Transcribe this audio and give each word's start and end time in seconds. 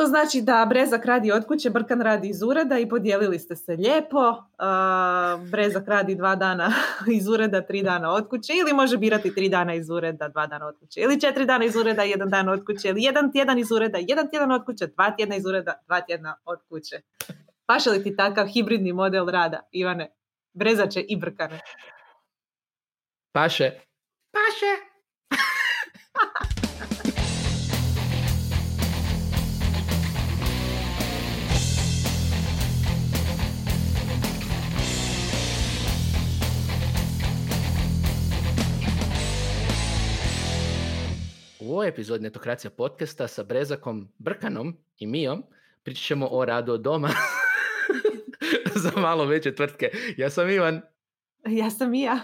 Što 0.00 0.06
znači 0.06 0.40
da 0.42 0.66
Brezak 0.68 1.04
radi 1.04 1.32
od 1.32 1.46
kuće, 1.46 1.70
Brkan 1.70 2.00
radi 2.00 2.28
iz 2.28 2.42
ureda 2.42 2.78
i 2.78 2.88
podijelili 2.88 3.38
ste 3.38 3.56
se 3.56 3.72
lijepo. 3.72 4.42
Brezak 5.50 5.88
radi 5.88 6.14
dva 6.14 6.36
dana 6.36 6.72
iz 7.18 7.28
ureda, 7.28 7.62
tri 7.62 7.82
dana 7.82 8.12
od 8.12 8.28
kuće 8.28 8.52
ili 8.60 8.72
može 8.72 8.96
birati 8.96 9.34
tri 9.34 9.48
dana 9.48 9.74
iz 9.74 9.90
ureda, 9.90 10.28
dva 10.28 10.46
dana 10.46 10.66
od 10.66 10.78
kuće 10.78 11.00
ili 11.00 11.20
četiri 11.20 11.46
dana 11.46 11.64
iz 11.64 11.76
ureda, 11.76 12.02
jedan 12.02 12.28
dan 12.28 12.48
od 12.48 12.64
kuće 12.66 12.88
ili 12.88 13.02
jedan 13.02 13.32
tjedan 13.32 13.58
iz 13.58 13.70
ureda, 13.70 13.98
jedan 14.00 14.30
tjedan 14.30 14.52
od 14.52 14.64
kuće, 14.64 14.86
dva 14.86 15.10
tjedna 15.10 15.36
iz 15.36 15.46
ureda, 15.46 15.74
dva 15.86 16.00
tjedna 16.00 16.36
od 16.44 16.58
kuće. 16.68 17.00
Paše 17.66 17.90
li 17.90 18.02
ti 18.02 18.16
takav 18.16 18.46
hibridni 18.46 18.92
model 18.92 19.26
rada, 19.26 19.68
Ivane? 19.72 20.12
Brezače 20.52 21.00
i 21.00 21.16
Brkane. 21.16 21.60
Paše. 23.32 23.70
Paše. 24.32 24.72
U 41.70 41.72
ovoj 41.72 41.88
epizodi 41.88 42.22
Netokracija 42.22 42.70
podcasta 42.70 43.28
sa 43.28 43.42
Brezakom 43.42 44.08
Brkanom 44.18 44.76
i 44.98 45.06
Mijom 45.06 45.42
pričat 45.82 46.04
ćemo 46.04 46.28
o 46.30 46.44
radu 46.44 46.72
od 46.72 46.80
doma 46.80 47.08
za 48.82 49.00
malo 49.00 49.24
veće 49.24 49.54
tvrtke. 49.54 49.90
Ja 50.16 50.30
sam 50.30 50.50
Ivan. 50.50 50.80
Ja 51.46 51.70
sam 51.70 51.94
ja. 51.94 52.20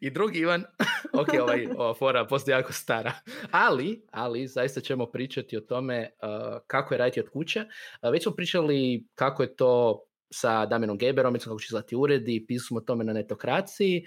I 0.00 0.10
drugi 0.10 0.38
Ivan, 0.38 0.64
ok, 1.20 1.28
ovaj, 1.42 1.66
ova 1.76 1.94
fora 1.94 2.26
postoji 2.26 2.52
jako 2.52 2.72
stara. 2.72 3.12
Ali, 3.50 4.06
ali, 4.12 4.46
zaista 4.46 4.80
ćemo 4.80 5.06
pričati 5.06 5.56
o 5.56 5.60
tome 5.60 6.10
uh, 6.22 6.58
kako 6.66 6.94
je 6.94 6.98
raditi 6.98 7.20
od 7.20 7.28
kuće. 7.28 7.60
Uh, 7.60 8.10
već 8.12 8.22
smo 8.22 8.32
pričali 8.32 9.06
kako 9.14 9.42
je 9.42 9.56
to 9.56 10.02
sa 10.30 10.66
Damienom 10.66 10.98
Geberom, 10.98 11.38
kako 11.38 11.58
će 11.58 11.66
izlati 11.66 11.96
uredi, 11.96 12.44
pisali 12.48 12.66
smo 12.66 12.78
o 12.78 12.80
tome 12.80 13.04
na 13.04 13.12
netokraciji. 13.12 14.06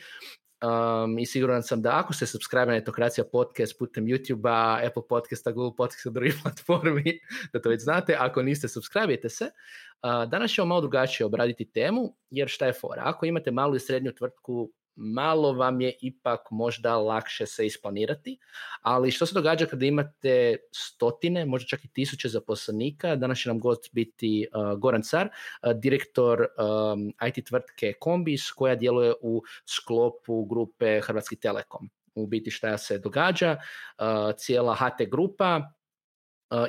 Um, 0.64 1.19
I 1.19 1.25
siguran 1.25 1.64
sam 1.64 1.81
da 1.81 2.00
ako 2.00 2.14
se 2.14 2.28
subscribe 2.28 2.66
na 2.66 2.75
Etokracija 2.75 3.25
podcast 3.31 3.80
putem 3.80 4.06
YouTube-a, 4.06 4.80
Apple 4.88 5.03
podcasta, 5.09 5.52
Google 5.52 5.75
podcasta, 5.78 6.09
drugih 6.09 6.36
platformi, 6.44 7.19
da 7.53 7.61
to 7.61 7.69
već 7.69 7.81
znate. 7.81 8.16
Ako 8.19 8.44
niste, 8.44 8.67
subscribe 8.67 9.30
se. 9.30 9.45
Uh, 9.45 10.30
danas 10.30 10.52
ćemo 10.52 10.67
malo 10.67 10.81
drugačije 10.81 11.25
obraditi 11.25 11.72
temu, 11.72 12.16
jer 12.30 12.47
šta 12.47 12.66
je 12.66 12.73
fora? 12.73 13.02
Ako 13.06 13.25
imate 13.25 13.52
malu 13.52 13.75
i 13.75 13.80
srednju 13.80 14.11
tvrtku 14.11 14.72
malo 14.95 15.53
vam 15.53 15.81
je 15.81 15.94
ipak 16.02 16.39
možda 16.52 16.97
lakše 16.97 17.45
se 17.45 17.66
isplanirati, 17.66 18.38
ali 18.81 19.11
što 19.11 19.25
se 19.25 19.33
događa 19.33 19.66
kada 19.66 19.85
imate 19.85 20.58
stotine, 20.72 21.45
možda 21.45 21.67
čak 21.67 21.85
i 21.85 21.88
tisuće 21.94 22.30
zaposlenika, 22.30 23.16
danas 23.16 23.39
će 23.39 23.50
nam 23.50 23.59
gost 23.59 23.89
biti 23.91 24.47
uh, 24.53 24.80
Goran 24.80 25.02
Car, 25.02 25.27
uh, 25.27 25.72
direktor 25.80 26.39
um, 26.41 27.13
IT 27.27 27.45
tvrtke 27.47 27.94
Kombis 28.00 28.52
koja 28.52 28.75
djeluje 28.75 29.13
u 29.22 29.44
sklopu 29.66 30.45
grupe 30.45 31.02
Hrvatski 31.02 31.35
Telekom. 31.35 31.89
U 32.16 32.28
biti 32.28 32.52
šta 32.52 32.78
se 32.78 32.97
događa, 32.97 33.57
uh, 33.57 34.35
cijela 34.38 34.75
HT 34.75 35.09
grupa 35.11 35.61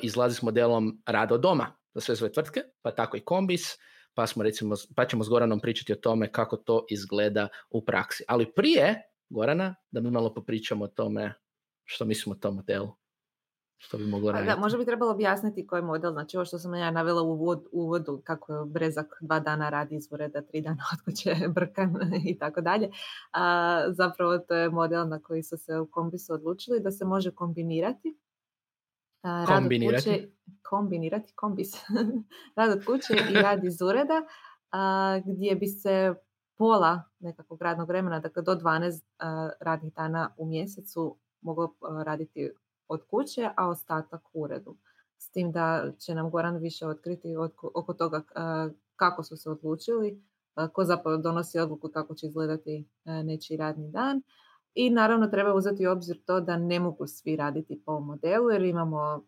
izlazi 0.03 0.37
s 0.37 0.43
modelom 0.43 1.03
rada 1.07 1.35
od 1.35 1.41
doma 1.41 1.77
za 1.95 2.01
sve 2.01 2.17
svoje 2.17 2.33
tvrtke, 2.33 2.61
pa 2.83 2.91
tako 2.91 3.17
i 3.17 3.21
Kombis, 3.21 3.77
pa, 4.15 4.27
smo 4.27 4.43
recimo, 4.43 4.75
pa 4.97 5.07
ćemo 5.07 5.25
s 5.25 5.29
Goranom 5.29 5.61
pričati 5.61 5.93
o 5.93 5.97
tome 5.97 6.33
kako 6.33 6.57
to 6.57 6.87
izgleda 6.91 7.49
u 7.71 7.85
praksi. 7.85 8.25
Ali 8.29 8.53
prije, 8.53 9.03
Gorana, 9.29 9.75
da 9.91 10.01
mi 10.01 10.11
malo 10.11 10.35
popričamo 10.35 10.85
o 10.85 10.89
tome 10.89 11.35
što 11.85 12.05
mislimo 12.05 12.35
o 12.35 12.39
tom 12.39 12.55
modelu. 12.55 12.95
Što 13.77 13.99
bi 13.99 14.07
moglo 14.07 14.33
raditi. 14.33 14.55
Da, 14.55 14.61
možda 14.61 14.79
bi 14.79 14.85
trebalo 14.85 15.13
objasniti 15.13 15.67
koji 15.67 15.79
je 15.79 15.85
model. 15.85 16.13
Znači 16.13 16.37
ovo 16.37 16.45
što 16.45 16.59
sam 16.59 16.75
ja 16.75 16.91
navela 16.91 17.23
u 17.23 17.59
uvodu, 17.73 18.23
kako 18.25 18.55
je 18.55 18.65
Brezak 18.67 19.07
dva 19.21 19.41
dana 19.41 19.71
radi 19.71 19.97
iz 19.97 20.09
ureda, 20.11 20.43
tri 20.43 20.61
dana 20.61 20.83
od 20.93 21.05
kuće 21.05 21.49
brkan 21.49 21.95
i 22.25 22.39
tako 22.39 22.61
dalje. 22.61 22.91
Zapravo 23.91 24.39
to 24.39 24.55
je 24.55 24.71
model 24.71 25.09
na 25.09 25.23
koji 25.23 25.43
su 25.43 25.57
se 25.57 25.79
u 25.79 25.87
kombisu 25.87 26.35
odlučili 26.35 26.81
da 26.81 26.91
se 26.91 27.05
može 27.05 27.31
kombinirati 27.31 28.19
kombinirati. 29.47 30.05
Kuće, 30.05 30.29
kombinirati, 30.63 31.33
kombis. 31.37 31.73
rad 32.57 32.71
od 32.71 32.85
kuće 32.85 33.15
i 33.31 33.35
rad 33.35 33.65
iz 33.65 33.83
ureda, 33.83 34.23
gdje 35.25 35.55
bi 35.55 35.67
se 35.67 36.15
pola 36.57 37.03
nekakvog 37.19 37.63
radnog 37.63 37.89
vremena, 37.89 38.21
dakle 38.21 38.43
do 38.43 38.55
12 38.55 39.03
radnih 39.61 39.95
dana 39.95 40.35
u 40.39 40.47
mjesecu 40.47 41.17
moglo 41.41 41.75
raditi 42.05 42.51
od 42.89 43.03
kuće, 43.11 43.51
a 43.57 43.69
ostatak 43.69 44.23
u 44.33 44.43
uredu. 44.43 44.77
S 45.19 45.31
tim 45.31 45.53
da 45.53 45.93
će 45.99 46.15
nam 46.15 46.31
Goran 46.31 46.57
više 46.57 46.87
otkriti 46.87 47.35
oko 47.75 47.95
toga 47.95 48.23
kako 48.97 49.23
su 49.23 49.37
se 49.37 49.51
odlučili, 49.51 50.23
ko 50.73 50.85
zapravo 50.85 51.17
donosi 51.17 51.59
odluku 51.59 51.89
kako 51.89 52.15
će 52.15 52.27
izgledati 52.27 52.89
nečiji 53.05 53.57
radni 53.57 53.91
dan 53.91 54.23
i 54.75 54.91
naravno 54.91 55.27
treba 55.27 55.55
uzeti 55.55 55.87
u 55.87 55.91
obzir 55.91 56.19
to 56.27 56.41
da 56.41 56.57
ne 56.57 56.81
mogu 56.81 57.07
svi 57.07 57.37
raditi 57.37 57.83
po 57.87 58.01
modelu 58.01 58.51
jer 58.51 58.63
imamo 58.63 59.25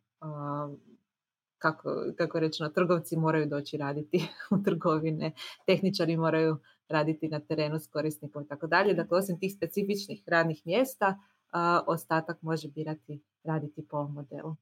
kako, 1.59 1.91
kako 2.17 2.39
je 2.39 2.41
rečeno, 2.41 2.69
trgovci 2.69 3.17
moraju 3.17 3.47
doći 3.47 3.77
raditi 3.77 4.29
u 4.55 4.63
trgovine, 4.65 5.33
tehničari 5.67 6.17
moraju 6.17 6.57
raditi 6.89 7.29
na 7.29 7.41
terenu 7.41 7.79
s 7.79 7.87
korisnikom 7.87 8.43
i 8.43 8.49
tako 8.49 8.67
dalje. 8.67 8.95
Dakle, 8.95 9.19
osim 9.19 9.39
tih 9.39 9.53
specifičnih 9.57 10.23
radnih 10.27 10.63
mjesta, 10.65 11.19
ostatak 11.87 12.43
može 12.43 12.69
birati 12.69 13.23
raditi 13.45 13.87
po 13.91 13.97
ovom 13.97 14.15
modelu. 14.15 14.57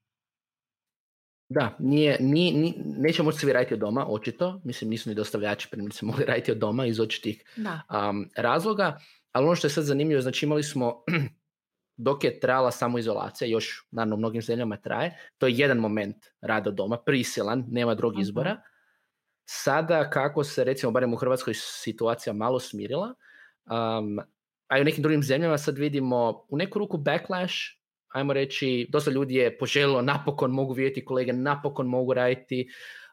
Da, 1.48 1.76
nije, 1.78 2.16
nije, 2.20 2.74
neće 2.84 3.22
moći 3.22 3.38
svi 3.38 3.52
raditi 3.52 3.74
od 3.74 3.80
doma, 3.80 4.06
očito. 4.08 4.60
Mislim, 4.64 4.90
nisu 4.90 5.08
ni 5.08 5.14
dostavljači 5.14 5.68
primjerice 5.70 6.06
mogli 6.06 6.24
raditi 6.24 6.52
od 6.52 6.58
doma 6.58 6.86
iz 6.86 7.00
očitih 7.00 7.44
um, 7.56 8.30
razloga. 8.36 8.98
Ali 9.34 9.46
ono 9.46 9.54
što 9.54 9.66
je 9.66 9.70
sad 9.70 9.84
zanimljivo, 9.84 10.20
znači 10.20 10.46
imali 10.46 10.62
smo, 10.62 11.02
dok 12.06 12.24
je 12.24 12.40
trajala 12.40 12.70
samoizolacija, 12.70 13.48
još 13.48 13.88
naravno 13.90 14.14
u 14.14 14.18
mnogim 14.18 14.42
zemljama 14.42 14.76
traje, 14.76 15.18
to 15.38 15.46
je 15.46 15.54
jedan 15.56 15.78
moment 15.78 16.16
rada 16.40 16.70
doma, 16.70 16.96
prisilan, 16.96 17.64
nema 17.68 17.94
drugog 17.94 18.20
izbora. 18.20 18.60
Sada 19.44 20.10
kako 20.10 20.44
se 20.44 20.64
recimo 20.64 20.92
barem 20.92 21.14
u 21.14 21.16
Hrvatskoj 21.16 21.54
situacija 21.54 22.32
malo 22.32 22.60
smirila, 22.60 23.14
um, 23.66 24.18
a 24.68 24.78
i 24.78 24.80
u 24.80 24.84
nekim 24.84 25.02
drugim 25.02 25.22
zemljama 25.22 25.58
sad 25.58 25.78
vidimo 25.78 26.46
u 26.48 26.56
neku 26.56 26.78
ruku 26.78 26.96
backlash, 26.96 27.54
ajmo 28.08 28.32
reći, 28.32 28.86
dosta 28.90 29.10
ljudi 29.10 29.34
je 29.34 29.58
poželjelo, 29.58 30.02
napokon 30.02 30.50
mogu 30.50 30.72
vidjeti 30.72 31.04
kolege, 31.04 31.32
napokon 31.32 31.86
mogu 31.86 32.14
raditi 32.14 32.68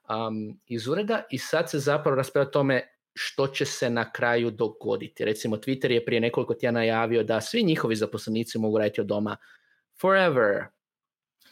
um, 0.10 0.60
iz 0.68 0.88
ureda 0.88 1.24
i 1.32 1.38
sad 1.38 1.70
se 1.70 1.80
zapravo 1.80 2.16
raspravlja 2.16 2.48
o 2.48 2.52
tome 2.52 3.01
što 3.14 3.48
će 3.48 3.66
se 3.66 3.90
na 3.90 4.12
kraju 4.12 4.52
dogoditi. 4.52 5.26
Recimo, 5.26 5.56
Twitter 5.56 5.92
je 5.92 6.06
prije 6.06 6.22
nekoliko 6.22 6.54
tjedana 6.54 6.80
najavio 6.80 7.24
da 7.24 7.42
svi 7.42 7.64
njihovi 7.64 7.96
zaposlenici 7.96 8.60
mogu 8.60 8.78
raditi 8.78 9.02
od 9.02 9.08
doma 9.08 9.38
forever. 10.02 10.66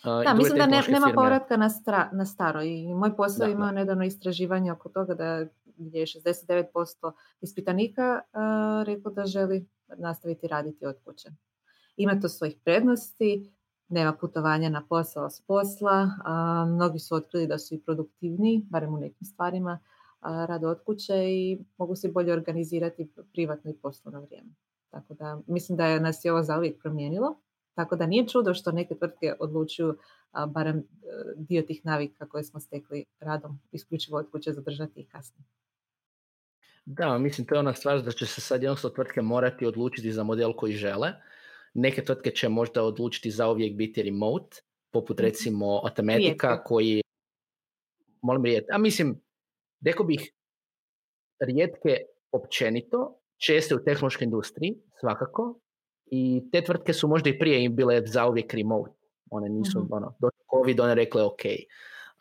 Uh, 0.04 0.24
da, 0.24 0.34
mislim 0.34 0.58
da 0.58 0.66
ne, 0.66 0.84
nema 0.90 1.12
povratka 1.16 1.58
na, 1.58 1.70
stra, 1.70 2.10
na 2.14 2.26
staro 2.26 2.62
i 2.62 2.94
moj 2.94 3.16
posao 3.16 3.46
da, 3.46 3.52
ima 3.52 3.72
nedavno 3.72 4.06
istraživanje 4.06 4.72
oko 4.72 4.90
toga 4.90 5.14
da 5.14 5.46
gdje 5.80 6.00
je 6.00 6.06
69% 6.06 7.12
ispitanika 7.42 8.22
uh, 8.34 8.88
rekao 8.88 9.12
da 9.12 9.26
želi 9.26 9.66
nastaviti 9.98 10.48
raditi 10.48 10.86
od 10.86 10.96
kuće. 11.06 11.30
Ima 11.98 12.20
to 12.20 12.30
svojih 12.30 12.56
prednosti, 12.64 13.54
nema 13.88 14.14
putovanja 14.14 14.70
na 14.70 14.86
posao 14.90 15.30
s 15.30 15.42
posla, 15.42 16.04
uh, 16.04 16.70
mnogi 16.76 17.00
su 17.00 17.16
otkrili 17.16 17.48
da 17.48 17.58
su 17.58 17.76
i 17.76 17.82
produktivniji, 17.82 18.66
barem 18.70 18.94
u 18.94 18.98
nekim 18.98 19.26
stvarima, 19.26 19.80
rade 20.22 20.68
od 20.68 20.84
kuće 20.86 21.14
i 21.16 21.60
mogu 21.78 21.96
se 21.96 22.12
bolje 22.12 22.34
organizirati 22.34 23.12
privatno 23.32 23.72
i 23.72 23.78
poslovno 23.82 24.22
vrijeme. 24.22 24.50
Tako 24.90 25.14
da 25.14 25.42
mislim 25.48 25.78
da 25.78 25.86
je 25.86 26.00
nas 26.00 26.26
je 26.26 26.32
ovo 26.32 26.44
zauvijek 26.44 26.82
promijenilo. 26.82 27.40
Tako 27.74 27.96
da 27.96 28.06
nije 28.06 28.28
čudo 28.28 28.54
što 28.54 28.72
neke 28.72 28.96
tvrtke 28.96 29.34
odlučuju 29.40 29.98
barem 30.48 30.78
e, 30.78 30.84
dio 31.36 31.62
tih 31.62 31.86
navika 31.86 32.30
koje 32.30 32.44
smo 32.44 32.60
stekli 32.60 33.06
radom 33.20 33.60
isključivo 33.72 34.18
od 34.18 34.32
kuće 34.32 34.54
zadržati 34.54 35.00
i 35.00 35.06
kasnije. 35.06 35.46
Da, 36.86 37.18
mislim 37.18 37.48
to 37.48 37.56
je 37.56 37.60
ona 37.60 37.74
stvar 37.74 38.02
da 38.02 38.12
će 38.12 38.26
se 38.26 38.42
sad 38.42 38.64
jednostavno 38.64 38.96
tvrtke 38.96 39.22
morati 39.22 39.66
odlučiti 39.66 40.12
za 40.12 40.24
model 40.24 40.54
koji 40.54 40.74
žele. 40.74 41.12
Neke 41.74 42.04
tvrtke 42.04 42.32
će 42.32 42.50
možda 42.50 42.84
odlučiti 42.84 43.32
za 43.32 43.50
uvijek 43.50 43.76
biti 43.76 44.04
remote, 44.04 44.62
poput 44.92 45.18
mhm. 45.18 45.26
recimo 45.26 45.82
Automatica 45.84 46.64
koji 46.64 47.02
molim 48.22 48.62
a 48.72 48.78
mislim 48.78 49.22
rekao 49.86 50.06
bih, 50.06 50.32
rijetke 51.40 51.98
općenito, 52.32 53.20
česte 53.38 53.76
u 53.76 53.84
tehnološkoj 53.84 54.26
industriji, 54.26 54.76
svakako, 55.00 55.60
i 56.06 56.44
te 56.52 56.64
tvrtke 56.64 56.94
su 56.94 57.08
možda 57.08 57.30
i 57.30 57.40
prije 57.40 57.64
im 57.64 57.76
bile 57.76 58.02
zauvijek 58.06 58.54
remote. 58.54 58.92
One 59.32 59.50
nisu, 59.50 59.80
mm-hmm. 59.80 59.94
ono, 59.94 60.16
do 60.20 60.30
COVID 60.52 60.80
one 60.80 60.96
rekle 60.96 61.24
ok. 61.24 61.42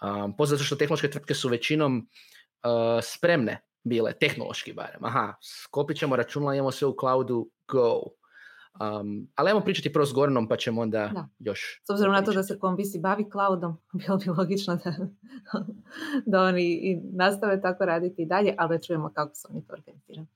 Um, 0.02 0.36
poznato 0.36 0.64
što 0.64 0.76
tehnološke 0.76 1.10
tvrtke 1.10 1.34
su 1.34 1.48
većinom 1.48 1.98
uh, 1.98 3.02
spremne 3.02 3.60
bile, 3.84 4.12
tehnološki 4.20 4.72
barem. 4.72 5.04
Aha, 5.04 5.34
skopit 5.42 5.98
ćemo 5.98 6.16
računala, 6.16 6.54
imamo 6.54 6.70
sve 6.70 6.88
u 6.88 6.96
cloudu, 7.00 7.50
go. 7.68 8.02
Um, 8.80 9.28
ali 9.34 9.48
ajmo 9.48 9.60
pričati 9.60 9.92
prvo 9.92 10.06
s 10.06 10.12
Goranom 10.12 10.48
pa 10.48 10.56
ćemo 10.56 10.80
onda 10.80 11.28
još... 11.38 11.80
S 11.84 11.90
obzirom 11.90 12.12
na 12.12 12.24
to 12.24 12.32
da 12.32 12.42
se 12.42 12.58
kombisi 12.58 12.98
bavi 12.98 13.24
cloudom, 13.32 13.76
bilo 14.06 14.16
bi 14.16 14.30
logično 14.38 14.78
da, 14.84 14.94
da 16.26 16.42
oni 16.42 16.64
i 16.64 17.00
nastave 17.12 17.60
tako 17.60 17.84
raditi 17.84 18.22
i 18.22 18.26
dalje, 18.26 18.54
ali 18.58 18.76
da 18.76 18.82
čujemo 18.82 19.12
kako 19.14 19.34
su 19.34 19.48
oni 19.50 19.66
to 19.66 19.72
organizirani. 19.72 20.28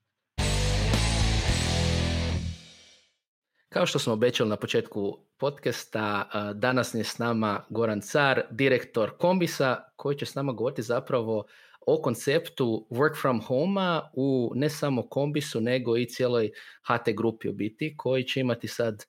Kao 3.68 3.86
što 3.86 3.98
smo 3.98 4.12
obećali 4.12 4.50
na 4.50 4.56
početku 4.56 5.18
podcasta, 5.38 6.28
danas 6.54 6.94
je 6.94 7.04
s 7.04 7.18
nama 7.18 7.64
Goran 7.68 8.00
Car, 8.00 8.42
direktor 8.50 9.10
Kombisa, 9.18 9.76
koji 9.96 10.16
će 10.16 10.26
s 10.26 10.34
nama 10.34 10.52
govoriti 10.52 10.82
zapravo 10.82 11.44
o 11.86 12.02
konceptu 12.02 12.86
work 12.90 13.20
from 13.20 13.40
home 13.40 14.00
u 14.12 14.52
ne 14.54 14.70
samo 14.70 15.02
Kombisu, 15.08 15.60
nego 15.60 15.96
i 15.96 16.08
cijeloj 16.08 16.50
HT 16.82 17.16
grupi 17.16 17.48
u 17.48 17.52
biti, 17.52 17.94
koji 17.96 18.24
će 18.24 18.40
imati 18.40 18.68
sad 18.68 19.04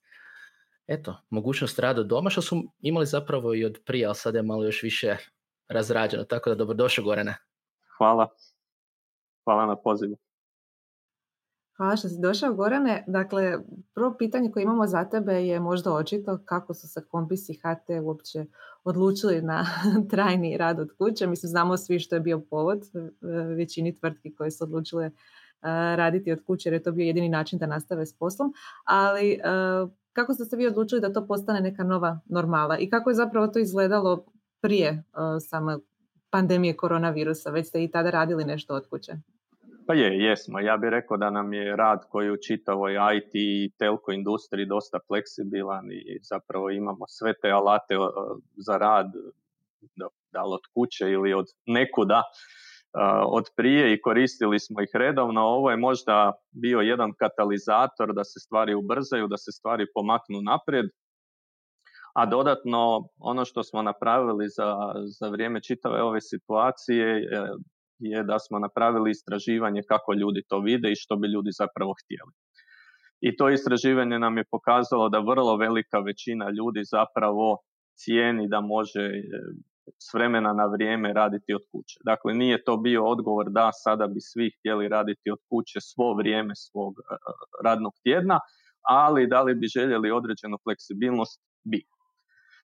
eto, 0.88 1.18
mogućnost 1.30 1.80
rada 1.80 2.04
doma, 2.04 2.30
što 2.30 2.42
su 2.42 2.64
imali 2.80 3.06
zapravo 3.06 3.54
i 3.54 3.66
od 3.66 3.81
prije, 3.86 4.06
ali 4.06 4.16
sad 4.16 4.36
je 4.36 4.44
malo 4.44 4.66
još 4.66 4.84
više 4.84 5.18
razrađeno. 5.68 6.24
Tako 6.24 6.50
da 6.50 6.56
dobrodošao 6.56 7.06
Gorane. 7.06 7.36
Hvala. 7.98 8.28
Hvala 9.44 9.66
na 9.66 9.75
pozivu. 9.75 10.18
Hvala 11.78 11.96
što 11.96 12.10
si 12.10 12.22
došao, 12.22 12.54
Gorane. 12.54 13.04
Dakle, 13.08 13.58
prvo 13.94 14.16
pitanje 14.18 14.52
koje 14.52 14.64
imamo 14.64 14.88
za 14.88 15.06
tebe 15.06 15.34
je 15.34 15.60
možda 15.60 15.94
očito 15.94 16.40
kako 16.46 16.74
su 16.74 16.88
se 16.88 17.06
Kombis 17.08 17.50
i 17.50 17.54
HT 17.54 18.04
uopće 18.04 18.46
odlučili 18.84 19.42
na 19.42 19.66
trajni 20.12 20.58
rad 20.58 20.80
od 20.80 20.90
kuće. 20.98 21.28
Mislim, 21.28 21.50
znamo 21.50 21.78
svi 21.78 22.00
što 22.00 22.16
je 22.16 22.22
bio 22.22 22.40
povod 22.40 22.84
e, 22.84 23.00
većini 23.56 23.98
tvrtki 23.98 24.36
koje 24.36 24.52
su 24.52 24.64
odlučile 24.64 25.06
e, 25.06 25.12
raditi 25.96 26.31
od 26.31 26.40
kuće 26.46 26.70
jer 26.70 26.74
je 26.74 26.84
to 26.84 26.92
bio 26.92 27.06
jedini 27.06 27.30
način 27.30 27.60
da 27.60 27.66
nastave 27.66 28.06
s 28.06 28.18
poslom. 28.18 28.54
Ali 28.84 29.31
e, 29.31 29.40
kako 30.14 30.34
ste 30.34 30.46
se 30.46 30.56
vi 30.56 30.68
odlučili 30.68 31.02
da 31.02 31.14
to 31.14 31.28
postane 31.28 31.62
neka 31.62 31.84
nova 31.84 32.20
normala 32.25 32.78
i 32.78 32.90
kako 32.90 33.10
je 33.10 33.16
zapravo 33.16 33.48
to 33.48 33.60
izgledalo 33.60 34.25
prije 34.62 35.04
same 35.50 35.78
pandemije 36.30 36.78
koronavirusa? 36.78 37.50
Već 37.50 37.68
ste 37.68 37.84
i 37.84 37.92
tada 37.92 38.10
radili 38.10 38.46
nešto 38.46 38.75
od 38.75 38.90
kuće? 38.90 39.14
Pa 39.88 39.94
je, 39.94 40.20
jesmo. 40.20 40.60
Ja 40.60 40.78
bih 40.78 40.90
rekao 40.90 41.18
da 41.18 41.30
nam 41.30 41.54
je 41.54 41.76
rad 41.76 42.00
koji 42.10 42.32
u 42.32 42.38
čitavoj 42.48 42.94
IT 43.18 43.32
i 43.34 43.72
telko 43.78 44.12
industriji 44.12 44.66
dosta 44.66 45.00
fleksibilan 45.08 45.92
i 45.92 46.20
zapravo 46.22 46.70
imamo 46.70 47.06
sve 47.08 47.34
te 47.42 47.52
alate 47.52 47.96
za 48.68 48.78
rad, 48.78 49.08
da 50.32 50.44
li 50.44 50.54
od 50.54 50.66
kuće 50.74 51.12
ili 51.12 51.34
od 51.34 51.46
nekuda, 51.66 52.24
od 53.28 53.46
prije 53.56 53.94
i 53.94 54.02
koristili 54.02 54.60
smo 54.60 54.82
ih 54.82 54.90
redovno. 54.94 55.42
Ovo 55.42 55.72
je 55.72 55.78
možda 55.78 56.34
bio 56.52 56.80
jedan 56.80 57.12
katalizator 57.20 58.14
da 58.14 58.24
se 58.24 58.40
stvari 58.40 58.74
ubrzaju, 58.76 59.28
da 59.28 59.38
se 59.38 59.52
stvari 59.52 59.86
pomaknu 59.94 60.42
naprijed. 60.42 60.86
A 62.14 62.26
dodatno, 62.26 63.10
ono 63.20 63.46
što 63.46 63.64
smo 63.64 63.82
napravili 63.82 64.46
za, 64.50 64.76
za 65.20 65.30
vrijeme 65.30 65.62
čitave 65.62 66.02
ove 66.02 66.22
situacije, 66.22 67.30
je 68.00 68.24
da 68.24 68.40
smo 68.40 68.60
napravili 68.60 69.12
istraživanje 69.12 69.81
kako 69.88 70.13
ljudi 70.13 70.44
to 70.50 70.60
vide 70.60 70.92
i 70.92 70.95
što 70.95 71.16
bi 71.16 71.28
ljudi 71.28 71.51
zapravo 71.51 71.94
htjeli. 72.04 72.34
I 73.22 73.36
to 73.38 73.50
istraživanje 73.50 74.19
nam 74.19 74.38
je 74.38 74.44
pokazalo 74.51 75.10
da 75.10 75.19
vrlo 75.19 75.57
velika 75.57 76.00
većina 76.00 76.50
ljudi 76.50 76.81
zapravo 76.84 77.57
cijeni 77.95 78.48
da 78.48 78.62
može 78.62 79.01
e, 79.01 79.22
s 80.06 80.13
vremena 80.13 80.54
na 80.54 80.66
vrijeme 80.66 81.13
raditi 81.13 81.54
od 81.54 81.62
kuće. 81.72 82.00
Dakle, 82.06 82.34
nije 82.34 82.63
to 82.63 82.78
bio 82.78 83.06
odgovor 83.06 83.45
da 83.50 83.69
sada 83.72 84.07
bi 84.07 84.22
svi 84.22 84.51
htjeli 84.60 84.88
raditi 84.88 85.31
od 85.31 85.39
kuće 85.50 85.80
svo 85.81 86.13
vrijeme 86.13 86.54
svog 86.56 86.94
e, 87.00 87.16
radnog 87.63 87.94
tjedna, 88.04 88.39
ali 88.89 89.28
da 89.28 89.42
li 89.42 89.56
bi 89.56 89.68
željeli 89.68 90.12
određenu 90.12 90.57
fleksibilnost 90.63 91.42
bi. 91.63 91.81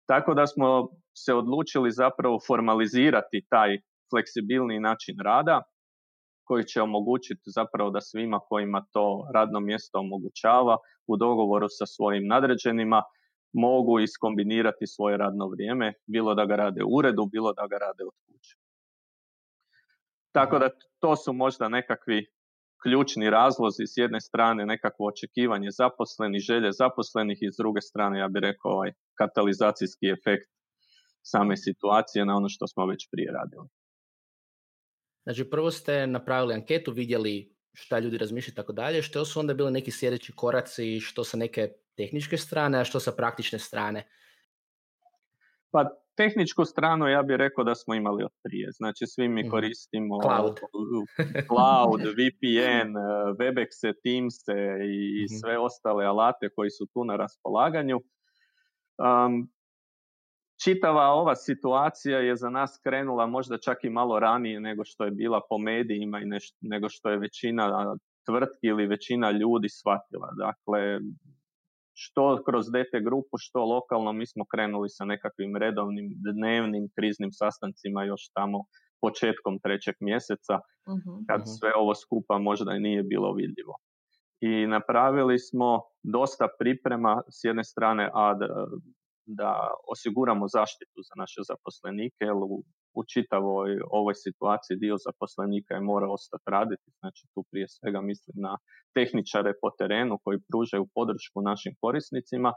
Tako 0.07 0.33
da 0.33 0.47
smo 0.47 0.89
se 1.17 1.33
odlučili 1.33 1.91
zapravo 1.91 2.39
formalizirati 2.47 3.45
taj 3.49 3.77
fleksibilniji 4.09 4.79
način 4.79 5.15
rada 5.23 5.61
koji 6.43 6.63
će 6.63 6.81
omogućiti 6.81 7.41
zapravo 7.45 7.89
da 7.89 8.01
svima 8.01 8.39
kojima 8.49 8.85
to 8.93 9.27
radno 9.33 9.59
mjesto 9.59 9.99
omogućava 9.99 10.77
u 11.07 11.17
dogovoru 11.17 11.67
sa 11.69 11.85
svojim 11.85 12.27
nadređenima 12.27 13.03
mogu 13.53 13.99
iskombinirati 13.99 14.87
svoje 14.87 15.17
radno 15.17 15.47
vrijeme, 15.47 15.93
bilo 16.07 16.35
da 16.35 16.45
ga 16.45 16.55
rade 16.55 16.83
u 16.83 16.95
uredu, 16.97 17.25
bilo 17.25 17.53
da 17.53 17.67
ga 17.67 17.77
rade 17.77 18.03
od 18.03 18.15
kuće. 18.25 18.55
Tako 20.31 20.59
da 20.59 20.69
to 20.99 21.15
su 21.15 21.33
možda 21.33 21.69
nekakvi 21.69 22.25
ključni 22.83 23.29
razlozi 23.29 23.83
s 23.87 23.97
jedne 23.97 24.21
strane 24.21 24.65
nekakvo 24.65 25.07
očekivanje 25.07 25.69
zaposlenih, 25.71 26.41
želje 26.41 26.71
zaposlenih 26.71 27.37
i 27.41 27.51
s 27.51 27.57
druge 27.57 27.81
strane 27.81 28.19
ja 28.19 28.27
bih 28.27 28.41
rekao 28.41 28.71
ovaj 28.71 28.91
katalizacijski 29.17 30.05
efekt 30.17 30.49
same 31.21 31.57
situacije 31.57 32.25
na 32.25 32.35
ono 32.35 32.49
što 32.49 32.67
smo 32.67 32.85
već 32.85 33.09
prije 33.11 33.31
radili. 33.31 33.67
Znači 35.23 35.49
prvo 35.49 35.71
ste 35.71 36.07
napravili 36.07 36.53
anketu, 36.53 36.91
vidjeli 36.91 37.55
šta 37.73 37.99
ljudi 37.99 38.17
razmišljaju 38.17 38.53
i 38.53 38.55
tako 38.55 38.73
dalje, 38.73 39.01
što 39.01 39.25
su 39.25 39.39
onda 39.39 39.53
bili 39.53 39.71
neki 39.71 39.91
sljedeći 39.91 40.33
koraci, 40.35 40.99
što 40.99 41.23
sa 41.23 41.37
neke 41.37 41.69
tehničke 41.95 42.37
strane, 42.37 42.79
a 42.79 42.83
što 42.83 42.99
sa 42.99 43.11
praktične 43.11 43.59
strane? 43.59 44.07
Pa 45.71 45.89
tehničku 46.15 46.65
stranu 46.65 47.07
ja 47.07 47.23
bih 47.23 47.35
rekao 47.35 47.63
da 47.63 47.75
smo 47.75 47.93
imali 47.95 48.23
od 48.23 48.31
prije. 48.43 48.71
Znači 48.71 49.07
svi 49.07 49.27
mi 49.27 49.41
mhm. 49.41 49.49
koristimo 49.49 50.19
cloud, 50.21 50.59
cloud 51.49 52.01
VPN, 52.17 52.91
Webex, 53.39 53.71
Teams 54.03 54.35
i 54.83 55.23
mhm. 55.23 55.35
sve 55.39 55.59
ostale 55.59 56.05
alate 56.05 56.49
koji 56.55 56.69
su 56.69 56.85
tu 56.93 57.03
na 57.03 57.15
raspolaganju. 57.15 57.97
Um, 57.97 59.51
čitava 60.63 61.07
ova 61.07 61.35
situacija 61.35 62.19
je 62.19 62.35
za 62.35 62.49
nas 62.49 62.79
krenula 62.83 63.25
možda 63.25 63.57
čak 63.57 63.83
i 63.83 63.89
malo 63.89 64.19
ranije 64.19 64.59
nego 64.59 64.85
što 64.85 65.05
je 65.05 65.11
bila 65.11 65.41
po 65.49 65.57
medijima 65.57 66.19
i 66.19 66.25
nego 66.61 66.89
što 66.89 67.09
je 67.09 67.17
većina 67.17 67.95
tvrtki 68.25 68.67
ili 68.67 68.87
većina 68.87 69.31
ljudi 69.31 69.69
shvatila. 69.69 70.29
Dakle, 70.37 70.99
što 71.93 72.43
kroz 72.45 72.65
DT 72.65 73.03
grupu, 73.03 73.37
što 73.37 73.65
lokalno, 73.65 74.13
mi 74.13 74.27
smo 74.27 74.43
krenuli 74.51 74.89
sa 74.89 75.05
nekakvim 75.05 75.55
redovnim 75.55 76.07
dnevnim 76.35 76.89
kriznim 76.95 77.31
sastancima 77.31 78.03
još 78.03 78.29
tamo 78.33 78.63
početkom 79.01 79.59
trećeg 79.63 79.95
mjeseca, 79.99 80.55
mhm, 80.93 81.13
kad 81.27 81.39
mhm. 81.39 81.49
sve 81.59 81.71
ovo 81.75 81.95
skupa 81.95 82.37
možda 82.37 82.75
i 82.75 82.79
nije 82.79 83.03
bilo 83.03 83.33
vidljivo. 83.33 83.75
I 84.41 84.67
napravili 84.67 85.39
smo 85.39 85.81
dosta 86.03 86.47
priprema 86.59 87.21
s 87.29 87.43
jedne 87.43 87.63
strane, 87.63 88.09
a 88.13 88.37
da 89.35 89.51
osiguramo 89.93 90.47
zaštitu 90.47 90.99
za 91.07 91.13
naše 91.21 91.41
zaposlenike, 91.49 92.23
jer 92.29 92.33
u, 92.33 92.63
u 92.99 93.01
čitavoj 93.13 93.79
ovoj 93.91 94.15
situaciji 94.15 94.77
dio 94.77 94.95
zaposlenika 95.07 95.73
je 95.73 95.81
mora 95.91 96.07
ostati 96.17 96.43
raditi, 96.47 96.87
znači 96.99 97.27
tu 97.33 97.43
prije 97.51 97.67
svega 97.67 98.01
mislim 98.01 98.35
na 98.47 98.57
tehničare 98.93 99.53
po 99.61 99.69
terenu 99.79 100.17
koji 100.23 100.45
pružaju 100.49 100.91
podršku 100.95 101.41
našim 101.41 101.73
korisnicima. 101.81 102.53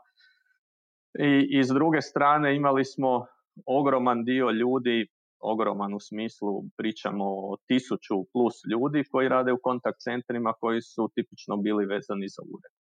I, 1.19 1.59
I 1.59 1.65
s 1.65 1.69
druge 1.69 2.01
strane 2.01 2.57
imali 2.57 2.85
smo 2.85 3.27
ogroman 3.67 4.25
dio 4.25 4.51
ljudi, 4.51 5.07
ogroman 5.41 5.95
u 5.95 6.01
smislu 6.01 6.63
pričamo 6.77 7.25
o 7.25 7.57
tisuću 7.69 8.17
plus 8.33 8.55
ljudi 8.73 9.05
koji 9.11 9.29
rade 9.29 9.53
u 9.53 9.63
kontakt 9.63 9.99
centrima 10.01 10.53
koji 10.61 10.81
su 10.83 11.11
tipično 11.15 11.57
bili 11.57 11.87
vezani 11.87 12.29
za 12.29 12.43
ured 12.55 12.82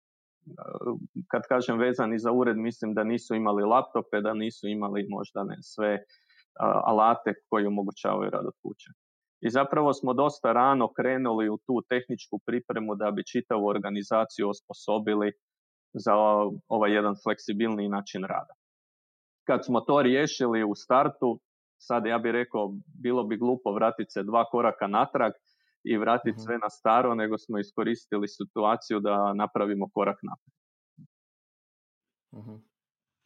kad 1.31 1.41
kažem 1.47 1.77
vezani 1.77 2.19
za 2.19 2.31
ured, 2.31 2.57
mislim 2.57 2.93
da 2.93 3.03
nisu 3.03 3.35
imali 3.35 3.63
laptope, 3.63 4.21
da 4.21 4.33
nisu 4.33 4.67
imali 4.67 5.05
možda 5.09 5.43
ne 5.43 5.57
sve 5.61 6.03
alate 6.85 7.33
koji 7.49 7.65
omogućavaju 7.65 8.29
rad 8.29 8.45
od 8.45 8.53
kuće. 8.61 8.89
I 9.41 9.49
zapravo 9.49 9.93
smo 9.93 10.13
dosta 10.13 10.53
rano 10.53 10.93
krenuli 10.93 11.49
u 11.49 11.57
tu 11.57 11.81
tehničku 11.89 12.39
pripremu 12.45 12.95
da 12.95 13.11
bi 13.11 13.25
čitavu 13.25 13.67
organizaciju 13.67 14.49
osposobili 14.49 15.31
za 15.93 16.13
ovaj 16.67 16.93
jedan 16.93 17.15
fleksibilni 17.23 17.89
način 17.89 18.23
rada. 18.23 18.53
Kad 19.47 19.65
smo 19.65 19.81
to 19.81 20.01
riješili 20.01 20.63
u 20.63 20.75
startu, 20.75 21.39
sad 21.77 22.05
ja 22.05 22.17
bih 22.17 22.31
rekao, 22.31 22.73
bilo 23.01 23.23
bi 23.23 23.37
glupo 23.37 23.71
vratiti 23.71 24.11
se 24.11 24.23
dva 24.23 24.45
koraka 24.45 24.87
natrag 24.87 25.31
i 25.83 25.97
vratiti 25.97 26.31
mhm. 26.31 26.39
sve 26.39 26.57
na 26.57 26.69
staro, 26.69 27.15
nego 27.15 27.37
smo 27.37 27.59
iskoristili 27.59 28.27
situaciju 28.27 28.99
da 28.99 29.33
napravimo 29.33 29.89
korak 29.93 30.17
naprijed. 30.23 30.55
uh 32.31 32.69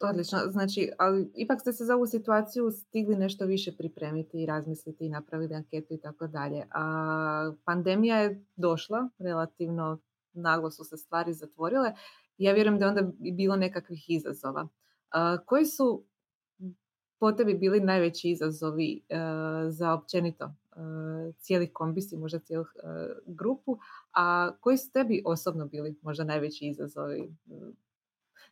Odlično, 0.00 0.38
znači, 0.50 0.90
ali 0.98 1.30
ipak 1.34 1.60
ste 1.60 1.72
se 1.72 1.84
za 1.84 1.94
ovu 1.94 2.06
situaciju 2.06 2.70
stigli 2.70 3.16
nešto 3.16 3.46
više 3.46 3.76
pripremiti 3.76 4.42
i 4.42 4.46
razmisliti 4.46 5.06
i 5.06 5.08
napravili 5.08 5.54
anketu 5.54 5.94
i 5.94 6.00
tako 6.00 6.26
dalje. 6.26 6.66
A 6.74 7.52
pandemija 7.64 8.18
je 8.18 8.44
došla, 8.56 9.08
relativno 9.18 9.98
naglo 10.32 10.70
su 10.70 10.84
se 10.84 10.96
stvari 10.96 11.32
zatvorile. 11.32 11.92
Ja 12.38 12.52
vjerujem 12.52 12.78
da 12.78 12.84
je 12.84 12.88
onda 12.88 13.12
bilo 13.32 13.56
nekakvih 13.56 14.04
izazova. 14.08 14.68
A, 15.10 15.38
koji 15.46 15.64
su 15.64 16.04
po 17.18 17.32
tebi 17.32 17.54
bili 17.54 17.80
najveći 17.80 18.30
izazovi 18.30 19.02
e, 19.08 19.16
za 19.68 19.92
općenito 19.92 20.54
e, 20.76 21.32
cijeli 21.38 21.72
kombis 21.72 22.12
i 22.12 22.16
možda 22.16 22.38
cijelu 22.38 22.64
e, 22.64 22.66
grupu, 23.26 23.78
a 24.12 24.50
koji 24.60 24.78
su 24.78 24.92
tebi 24.92 25.22
osobno 25.26 25.66
bili 25.66 25.98
možda 26.02 26.24
najveći 26.24 26.66
izazovi 26.66 27.34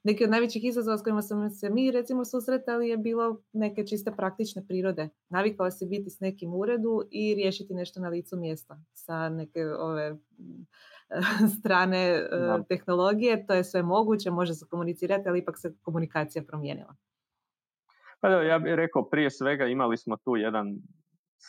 neki 0.04 0.24
od 0.24 0.30
najvećih 0.30 0.64
izazova 0.64 0.98
s 0.98 1.02
kojima 1.02 1.22
smo 1.22 1.50
se 1.50 1.70
mi 1.70 1.90
recimo 1.90 2.24
susretali 2.24 2.88
je 2.88 2.96
bilo 2.96 3.42
neke 3.52 3.86
čiste 3.86 4.12
praktične 4.16 4.66
prirode. 4.66 5.08
Navikala 5.28 5.70
se 5.70 5.86
biti 5.86 6.10
s 6.10 6.20
nekim 6.20 6.54
uredu 6.54 7.02
i 7.10 7.34
riješiti 7.34 7.74
nešto 7.74 8.00
na 8.00 8.08
licu 8.08 8.36
mjesta 8.36 8.80
sa 8.92 9.28
neke 9.28 9.66
ove 9.66 10.16
strane 11.58 11.98
e, 11.98 12.28
tehnologije. 12.68 13.46
To 13.46 13.54
je 13.54 13.64
sve 13.64 13.82
moguće, 13.82 14.30
može 14.30 14.54
se 14.54 14.66
komunicirati, 14.70 15.28
ali 15.28 15.38
ipak 15.38 15.58
se 15.58 15.74
komunikacija 15.82 16.42
promijenila. 16.42 16.94
Pa 18.20 18.28
da, 18.28 18.42
ja 18.42 18.58
bih 18.58 18.74
rekao 18.74 19.08
prije 19.08 19.30
svega 19.30 19.66
imali 19.66 19.96
smo 19.96 20.16
tu 20.16 20.36
jedan 20.36 20.78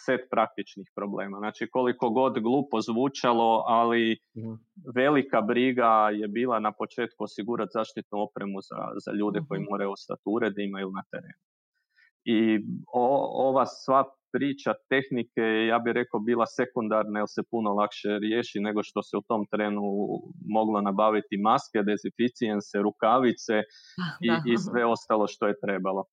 set 0.05 0.21
praktičnih 0.31 0.87
problema. 0.95 1.37
Znači 1.37 1.67
koliko 1.71 2.09
god 2.09 2.39
glupo 2.39 2.81
zvučalo, 2.81 3.63
ali 3.67 4.17
mhm. 4.37 4.53
velika 4.95 5.41
briga 5.41 6.09
je 6.09 6.27
bila 6.27 6.59
na 6.59 6.71
početku 6.71 7.23
osigurati 7.23 7.71
zaštitnu 7.73 8.17
opremu 8.21 8.57
za, 8.61 8.79
za 9.05 9.11
ljude 9.19 9.39
koji 9.47 9.59
mhm. 9.59 9.67
moraju 9.71 9.91
ostati 9.91 10.21
u 10.25 10.33
uredima 10.33 10.79
ili 10.79 10.91
na 10.91 11.03
terenu. 11.11 11.41
I 12.25 12.39
ova 13.49 13.65
sva 13.65 14.03
priča 14.33 14.71
tehnike, 14.89 15.45
ja 15.71 15.79
bih 15.79 15.93
rekao, 15.93 16.19
bila 16.19 16.45
sekundarna 16.45 17.19
jer 17.19 17.29
se 17.35 17.41
puno 17.51 17.69
lakše 17.73 18.11
riješi 18.25 18.59
nego 18.59 18.83
što 18.83 19.01
se 19.01 19.17
u 19.17 19.21
tom 19.29 19.41
trenu 19.51 19.81
moglo 20.57 20.81
nabaviti 20.81 21.37
maske, 21.37 21.79
dezinficijense, 21.89 22.75
rukavice 22.87 23.57
i, 24.27 24.29
i 24.51 24.57
sve 24.57 24.85
ostalo 24.85 25.27
što 25.27 25.47
je 25.47 25.59
trebalo. 25.65 26.03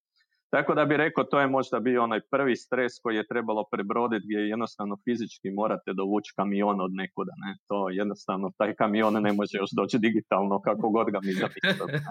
Tako 0.51 0.75
da 0.75 0.85
bi 0.85 0.97
rekao, 0.97 1.23
to 1.23 1.39
je 1.39 1.47
možda 1.47 1.79
bio 1.79 2.03
onaj 2.03 2.19
prvi 2.31 2.55
stres 2.55 2.91
koji 3.03 3.15
je 3.15 3.27
trebalo 3.27 3.63
prebroditi 3.71 4.25
gdje 4.25 4.37
jednostavno 4.37 4.97
fizički 5.03 5.49
morate 5.51 5.93
dovući 5.93 6.33
kamion 6.35 6.81
od 6.81 6.93
nekuda. 6.93 7.31
Ne? 7.37 7.57
To 7.67 7.89
jednostavno, 7.89 8.51
taj 8.57 8.75
kamion 8.75 9.13
ne 9.13 9.33
može 9.33 9.57
još 9.57 9.69
doći 9.71 9.97
digitalno 9.99 10.61
kako 10.61 10.89
god 10.89 11.11
ga 11.11 11.19
mi 11.23 11.33
zapisali. 11.33 11.91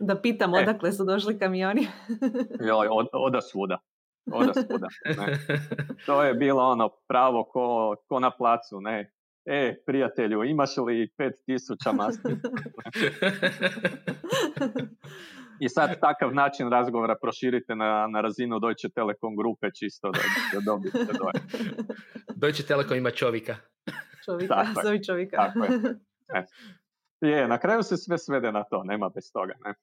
Da 0.00 0.20
pitam 0.20 0.54
e. 0.54 0.58
odakle 0.58 0.92
su 0.92 1.04
došli 1.04 1.38
kamioni. 1.38 1.86
Joj, 2.68 2.88
od, 2.90 3.06
oda 3.12 3.40
svuda. 3.40 3.78
Oda 4.32 4.52
svuda. 4.54 4.88
Ne? 5.04 5.38
To 6.06 6.22
je 6.22 6.34
bilo 6.34 6.62
ono 6.62 6.90
pravo 7.08 7.44
ko, 7.44 7.96
ko 8.08 8.20
na 8.20 8.30
placu. 8.30 8.80
Ne? 8.80 9.10
E, 9.44 9.76
prijatelju, 9.86 10.44
imaš 10.44 10.76
li 10.76 11.10
pet 11.16 11.34
tisuća 11.46 11.92
maski? 11.92 12.32
I 15.64 15.68
sad 15.68 16.00
takav 16.00 16.34
način 16.34 16.70
razgovora 16.70 17.16
proširite 17.22 17.74
na, 17.74 18.06
na 18.06 18.20
razinu 18.20 18.58
Deutsche 18.58 18.88
Telekom 18.88 19.36
grupe 19.36 19.70
čisto 19.70 20.10
da, 20.10 20.20
da 20.52 20.60
dobijete 20.64 21.12
dojem. 21.18 21.64
Deutsche 22.42 22.66
Telekom 22.66 22.96
ima 22.96 23.10
čovjeka. 23.10 23.56
Čovjeka, 24.24 24.54
tako 24.54 24.88
je, 24.88 25.04
čovjeka. 25.04 25.36
Tako 25.36 25.64
je. 25.64 25.70
E. 26.34 27.28
je. 27.28 27.48
na 27.48 27.58
kraju 27.58 27.82
se 27.82 27.96
sve 27.96 28.18
svede 28.18 28.52
na 28.52 28.64
to, 28.64 28.84
nema 28.84 29.08
bez 29.08 29.32
toga. 29.32 29.54
Ne? 29.64 29.74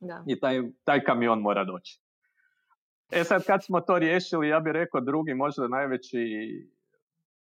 Da. 0.00 0.24
I 0.26 0.40
taj, 0.40 0.62
taj 0.84 1.04
kamion 1.04 1.40
mora 1.40 1.64
doći. 1.64 2.00
E 3.12 3.24
sad 3.24 3.46
kad 3.46 3.64
smo 3.64 3.80
to 3.80 3.98
riješili, 3.98 4.48
ja 4.48 4.60
bih 4.60 4.72
rekao 4.72 5.00
drugi 5.00 5.34
možda 5.34 5.68
najveći, 5.68 6.18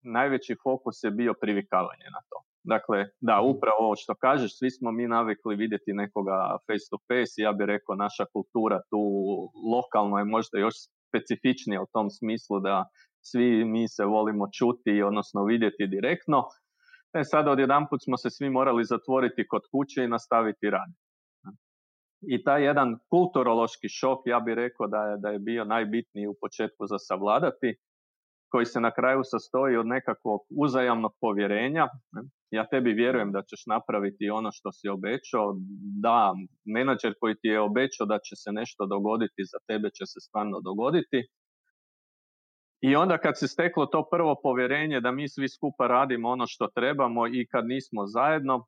najveći 0.03 0.57
fokus 0.63 1.05
je 1.05 1.11
bio 1.11 1.35
privikavanje 1.41 2.05
na 2.13 2.21
to. 2.29 2.50
Dakle, 2.65 3.07
da, 3.21 3.37
mhm. 3.41 3.51
upravo 3.51 3.77
ovo 3.79 3.97
što 3.97 4.15
kažeš, 4.15 4.59
svi 4.59 4.71
smo 4.71 4.93
mi 4.93 5.09
navikli 5.09 5.57
vidjeti 5.57 5.93
nekoga 5.93 6.57
face 6.67 6.87
to 6.91 6.99
face 7.09 7.35
i 7.39 7.43
ja 7.43 7.53
bih 7.53 7.67
rekao 7.67 7.95
naša 7.95 8.25
kultura 8.33 8.81
tu 8.91 9.03
lokalno 9.75 10.19
je 10.19 10.25
možda 10.25 10.59
još 10.59 10.75
specifičnija 11.09 11.83
u 11.83 11.91
tom 11.93 12.11
smislu 12.11 12.61
da 12.61 12.85
svi 13.23 13.65
mi 13.65 13.89
se 13.89 14.05
volimo 14.05 14.49
čuti, 14.59 15.03
odnosno 15.03 15.45
vidjeti 15.45 15.87
direktno. 15.87 16.45
E 17.13 17.25
sad 17.25 17.49
odjedanput 17.49 18.01
smo 18.05 18.17
se 18.17 18.31
svi 18.31 18.51
morali 18.51 18.85
zatvoriti 18.85 19.49
kod 19.49 19.63
kuće 19.73 20.05
i 20.05 20.09
nastaviti 20.09 20.71
raditi. 20.71 21.01
I 22.21 22.45
taj 22.45 22.65
jedan 22.65 22.99
kulturološki 23.11 23.89
šok, 23.89 24.19
ja 24.25 24.41
bih 24.41 24.55
rekao 24.55 24.87
da 24.87 25.03
je, 25.07 25.17
da 25.17 25.29
je 25.29 25.39
bio 25.39 25.65
najbitniji 25.65 26.27
u 26.27 26.37
početku 26.41 26.87
za 26.87 26.99
savladati, 26.99 27.75
koji 28.51 28.67
se 28.67 28.81
na 28.81 28.91
kraju 28.91 29.21
sastoji 29.25 29.77
od 29.77 29.87
nekakvog 29.87 30.41
uzajamnog 30.57 31.13
povjerenja. 31.21 31.89
Ja 32.51 32.67
tebi 32.67 32.93
vjerujem 32.93 33.33
da 33.33 33.43
ćeš 33.43 33.67
napraviti 33.67 34.31
ono 34.31 34.51
što 34.53 34.73
si 34.73 34.89
obećao. 34.89 35.57
Da, 36.03 36.35
menadžer 36.65 37.15
koji 37.21 37.35
ti 37.35 37.49
je 37.49 37.61
obećao 37.61 38.07
da 38.07 38.19
će 38.19 38.37
se 38.37 38.53
nešto 38.53 38.87
dogoditi, 38.87 39.51
za 39.53 39.59
tebe 39.67 39.89
će 39.91 40.05
se 40.07 40.21
stvarno 40.21 40.61
dogoditi. 40.61 41.21
I 42.81 42.97
onda 42.97 43.19
kad 43.19 43.39
se 43.39 43.49
steklo 43.49 43.87
to 43.87 44.09
prvo 44.11 44.41
povjerenje 44.43 45.01
da 45.01 45.11
mi 45.13 45.29
svi 45.29 45.49
skupa 45.49 45.87
radimo 45.87 46.29
ono 46.29 46.45
što 46.47 46.69
trebamo 46.75 47.27
i 47.27 47.47
kad 47.51 47.67
nismo 47.67 48.07
zajedno, 48.07 48.67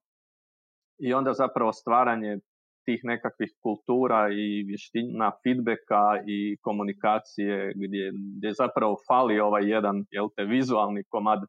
i 0.99 1.15
onda 1.15 1.33
zapravo 1.33 1.73
stvaranje 1.73 2.39
tih 2.85 3.01
nekakvih 3.03 3.53
kultura 3.63 4.29
i 4.33 4.65
vještina 4.69 5.33
feedbacka 5.43 6.23
i 6.27 6.57
komunikacije 6.61 7.73
gdje, 7.77 8.13
gdje 8.37 8.53
zapravo 8.53 8.97
fali 9.09 9.41
ovaj 9.41 9.71
jedan 9.71 10.05
jel 10.11 10.29
te, 10.37 10.45
vizualni 10.45 11.05
komad 11.09 11.41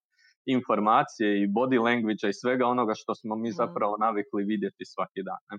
informacije 0.45 1.43
i 1.43 1.47
body 1.47 1.83
language 1.83 2.29
i 2.29 2.33
svega 2.33 2.65
onoga 2.65 2.93
što 2.95 3.15
smo 3.15 3.35
mi 3.35 3.51
zapravo 3.51 3.97
navikli 3.97 4.43
vidjeti 4.43 4.85
svaki 4.85 5.23
dan. 5.23 5.41
Ne? 5.51 5.57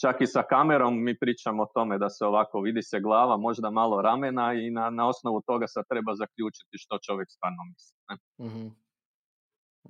Čak 0.00 0.20
i 0.20 0.26
sa 0.26 0.42
kamerom 0.42 1.04
mi 1.04 1.18
pričamo 1.18 1.62
o 1.62 1.70
tome 1.74 1.98
da 1.98 2.10
se 2.10 2.24
ovako 2.24 2.60
vidi 2.60 2.82
se 2.82 3.00
glava, 3.00 3.36
možda 3.36 3.70
malo 3.70 4.02
ramena 4.02 4.54
i 4.54 4.70
na, 4.70 4.90
na 4.90 5.08
osnovu 5.08 5.42
toga 5.46 5.66
sad 5.66 5.84
treba 5.88 6.14
zaključiti 6.14 6.78
što 6.78 6.98
čovjek 7.06 7.28
stvarno 7.30 7.62
misli. 7.72 7.98
Ne? 8.08 8.46
Mhm. 8.46 8.66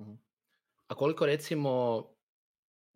Mhm. 0.01 0.15
A 0.87 0.95
koliko 0.95 1.25
recimo 1.25 2.03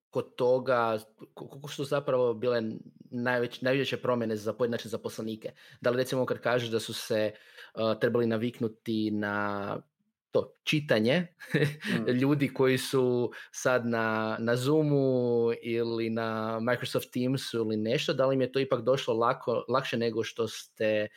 kod 0.10 0.36
toga, 0.36 0.98
koliko 1.34 1.70
su 1.70 1.84
zapravo 1.84 2.34
bile 2.34 2.62
najveć, 3.12 3.62
najveće 3.62 3.98
promjene 3.98 4.36
za 4.36 4.54
pojedinačne 4.54 4.90
zaposlenike? 4.90 5.52
Da 5.82 5.90
li 5.90 5.98
recimo 5.98 6.26
kad 6.26 6.40
kažeš 6.40 6.70
da 6.70 6.80
su 6.80 6.94
se 6.94 7.32
uh, 7.32 8.00
trebali 8.00 8.28
naviknuti 8.28 9.12
na 9.12 9.78
to 10.32 10.54
čitanje 10.64 11.20
mm. 11.56 12.10
ljudi 12.10 12.54
koji 12.54 12.78
su 12.78 13.32
sad 13.52 13.86
na, 13.86 14.38
na 14.40 14.56
Zoomu 14.56 15.50
ili 15.62 16.10
na 16.10 16.60
Microsoft 16.60 17.12
Teamsu 17.14 17.58
ili 17.58 17.78
nešto, 17.78 18.14
da 18.14 18.26
li 18.26 18.36
im 18.36 18.42
je 18.42 18.52
to 18.52 18.60
ipak 18.60 18.82
došlo 18.82 19.14
lako, 19.14 19.66
lakše 19.68 19.98
nego 19.98 20.24
što 20.24 20.48
ste 20.48 21.08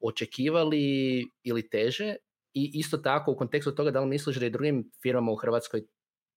očekivali 0.00 1.24
ili 1.42 1.68
teže? 1.68 2.14
I 2.54 2.70
isto 2.74 2.96
tako 2.96 3.32
u 3.32 3.36
kontekstu 3.36 3.74
toga 3.74 3.90
da 3.90 4.00
li 4.00 4.06
misliš 4.06 4.36
da 4.36 4.46
i 4.46 4.50
drugim 4.50 4.90
firmama 5.02 5.32
u 5.32 5.36
Hrvatskoj 5.36 5.82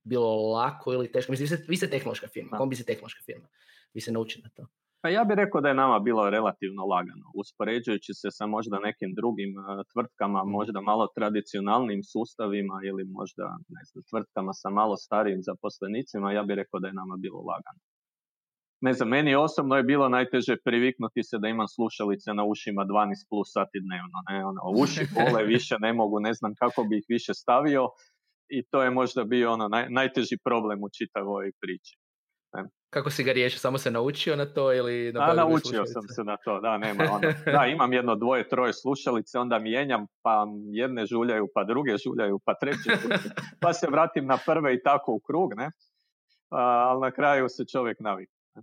bilo 0.04 0.51
lako 0.51 0.94
ili 0.94 1.12
teško? 1.12 1.32
Mislim, 1.32 1.44
vi 1.44 1.58
ste, 1.58 1.65
vi 1.68 1.77
ste 1.77 1.89
tehnološka 1.89 2.27
firma, 2.27 2.58
kom 2.58 2.70
bi 2.70 2.75
se 2.75 2.86
tehnološka 2.86 3.24
firma? 3.25 3.48
Vi 3.94 4.01
se 4.01 4.12
nauči 4.12 4.42
na 4.44 4.50
to. 4.50 4.68
Pa 5.02 5.10
ja 5.10 5.24
bih 5.24 5.36
rekao 5.36 5.62
da 5.62 5.70
je 5.70 5.82
nama 5.84 6.00
bilo 6.00 6.30
relativno 6.30 6.82
lagano, 6.94 7.25
uspoređujući 7.42 8.14
se 8.14 8.28
sa 8.38 8.46
možda 8.46 8.80
nekim 8.80 9.12
drugim 9.20 9.52
uh, 9.58 9.66
tvrtkama, 9.92 10.44
mm. 10.44 10.50
možda 10.58 10.82
malo 10.82 11.06
tradicionalnim 11.18 12.02
sustavima 12.14 12.78
ili 12.90 13.04
možda 13.18 13.46
ne 13.75 13.82
znam, 13.88 14.04
tvrtkama 14.10 14.54
sa 14.54 14.70
malo 14.70 14.96
starijim 15.06 15.42
zaposlenicima, 15.50 16.32
ja 16.32 16.44
bih 16.44 16.56
rekao 16.62 16.80
da 16.80 16.88
je 16.88 17.00
nama 17.02 17.16
bilo 17.25 17.40
lagano. 17.52 17.82
Ne 18.82 18.94
znam, 18.94 19.10
meni 19.10 19.36
osobno 19.36 19.75
je 19.75 19.84
bilo 19.84 20.10
najteže 20.10 20.56
priviknuti 20.66 21.24
se 21.24 21.38
da 21.38 21.48
imam 21.48 21.68
slušalice 21.68 22.34
na 22.34 22.44
ušima 22.44 22.82
12 22.86 23.30
plus 23.30 23.48
sati 23.58 23.78
dnevno. 23.86 24.18
Ne? 24.30 24.46
Ono, 24.46 24.62
uši 24.82 25.04
bole, 25.18 25.44
više 25.44 25.75
ne 25.80 25.94
mogu, 25.94 26.20
ne 26.20 26.34
znam 26.34 26.52
kako 26.62 26.84
bi 26.84 26.98
ih 26.98 27.06
više 27.10 27.34
stavio 27.34 27.84
i 28.50 28.64
to 28.72 28.84
je 28.84 28.90
možda 28.92 29.24
bio 29.24 29.54
ono 29.54 29.68
naj, 29.68 29.90
najteži 29.90 30.38
problem 30.44 30.84
u 30.84 30.90
čitavoj 30.98 31.52
priči. 31.62 31.98
Ne? 32.55 32.69
Kako 32.89 33.09
si 33.09 33.24
ga 33.24 33.31
riješio? 33.31 33.59
Samo 33.59 33.77
se 33.77 33.91
naučio 33.91 34.35
na 34.35 34.45
to 34.45 34.74
ili 34.74 35.12
da, 35.12 35.33
naučio 35.33 35.85
sam 35.85 36.07
se 36.07 36.24
na 36.24 36.38
to, 36.38 36.59
da, 36.59 36.77
nema 36.77 37.03
ono. 37.15 37.33
Da, 37.45 37.65
imam 37.65 37.93
jedno, 37.93 38.15
dvoje, 38.15 38.50
troje 38.50 38.74
slušalice, 38.74 39.39
onda 39.39 39.59
mijenjam, 39.59 40.05
pa 40.21 40.45
jedne 40.71 41.05
žuljaju, 41.05 41.47
pa 41.53 41.63
druge 41.63 41.97
žuljaju, 41.97 42.39
pa 42.45 42.53
treće, 42.53 42.89
pa 43.62 43.74
se 43.74 43.88
vratim 43.91 44.25
na 44.25 44.38
prve 44.45 44.74
i 44.75 44.83
tako 44.83 45.12
u 45.12 45.19
krug, 45.19 45.53
ne? 45.55 45.71
A, 46.50 46.59
ali 46.59 47.01
na 47.01 47.12
kraju 47.12 47.50
se 47.50 47.65
čovjek 47.65 48.00
navikne. 48.00 48.62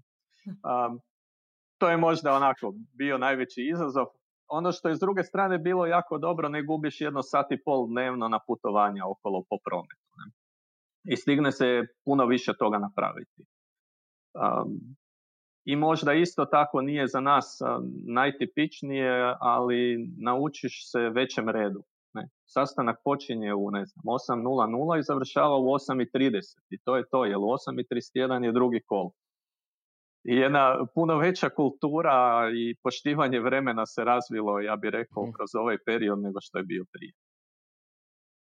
to 1.78 1.90
je 1.90 1.96
možda 1.96 2.32
onako 2.32 2.74
bio 2.98 3.18
najveći 3.18 3.62
izazov, 3.72 4.06
ono 4.48 4.72
što 4.72 4.88
je 4.88 4.96
s 4.96 5.00
druge 5.00 5.22
strane 5.22 5.58
bilo 5.58 5.86
jako 5.86 6.18
dobro, 6.18 6.48
ne 6.48 6.62
gubiš 6.62 7.00
jedno 7.00 7.22
sat 7.22 7.52
i 7.52 7.62
pol 7.64 7.86
dnevno 7.86 8.28
na 8.28 8.38
putovanja 8.46 9.06
okolo 9.06 9.42
po 9.50 9.56
prometu. 9.64 10.10
Ne? 10.18 10.32
I 11.12 11.16
stigne 11.16 11.52
se 11.52 11.82
puno 12.04 12.26
više 12.26 12.52
toga 12.58 12.78
napraviti. 12.78 13.42
Um, 14.34 14.96
I 15.64 15.76
možda 15.76 16.12
isto 16.12 16.44
tako 16.44 16.80
nije 16.82 17.06
za 17.06 17.20
nas 17.20 17.58
najtipičnije, 18.06 19.36
ali 19.40 20.10
naučiš 20.18 20.90
se 20.90 20.98
većem 20.98 21.48
redu. 21.48 21.82
Ne? 22.14 22.28
Sastanak 22.44 22.98
počinje 23.04 23.54
u 23.54 23.70
ne 23.70 23.84
znam, 23.86 24.02
8.00 24.04 24.98
i 24.98 25.02
završava 25.02 25.58
u 25.58 25.64
8.30 25.64 26.40
i 26.70 26.78
to 26.78 26.96
je 26.96 27.08
to, 27.10 27.24
jer 27.24 27.36
u 27.36 27.40
8.31 27.40 28.44
je 28.44 28.52
drugi 28.52 28.80
kol 28.86 29.10
i 30.24 30.36
jedna 30.36 30.86
puno 30.94 31.18
veća 31.18 31.48
kultura 31.48 32.50
i 32.54 32.74
poštivanje 32.82 33.40
vremena 33.40 33.86
se 33.86 34.04
razvilo, 34.04 34.60
ja 34.60 34.76
bih 34.76 34.90
rekao, 34.90 35.22
mhm. 35.22 35.32
kroz 35.32 35.54
ovaj 35.54 35.78
period 35.86 36.18
nego 36.18 36.40
što 36.40 36.58
je 36.58 36.64
bio 36.64 36.84
prije. 36.92 37.12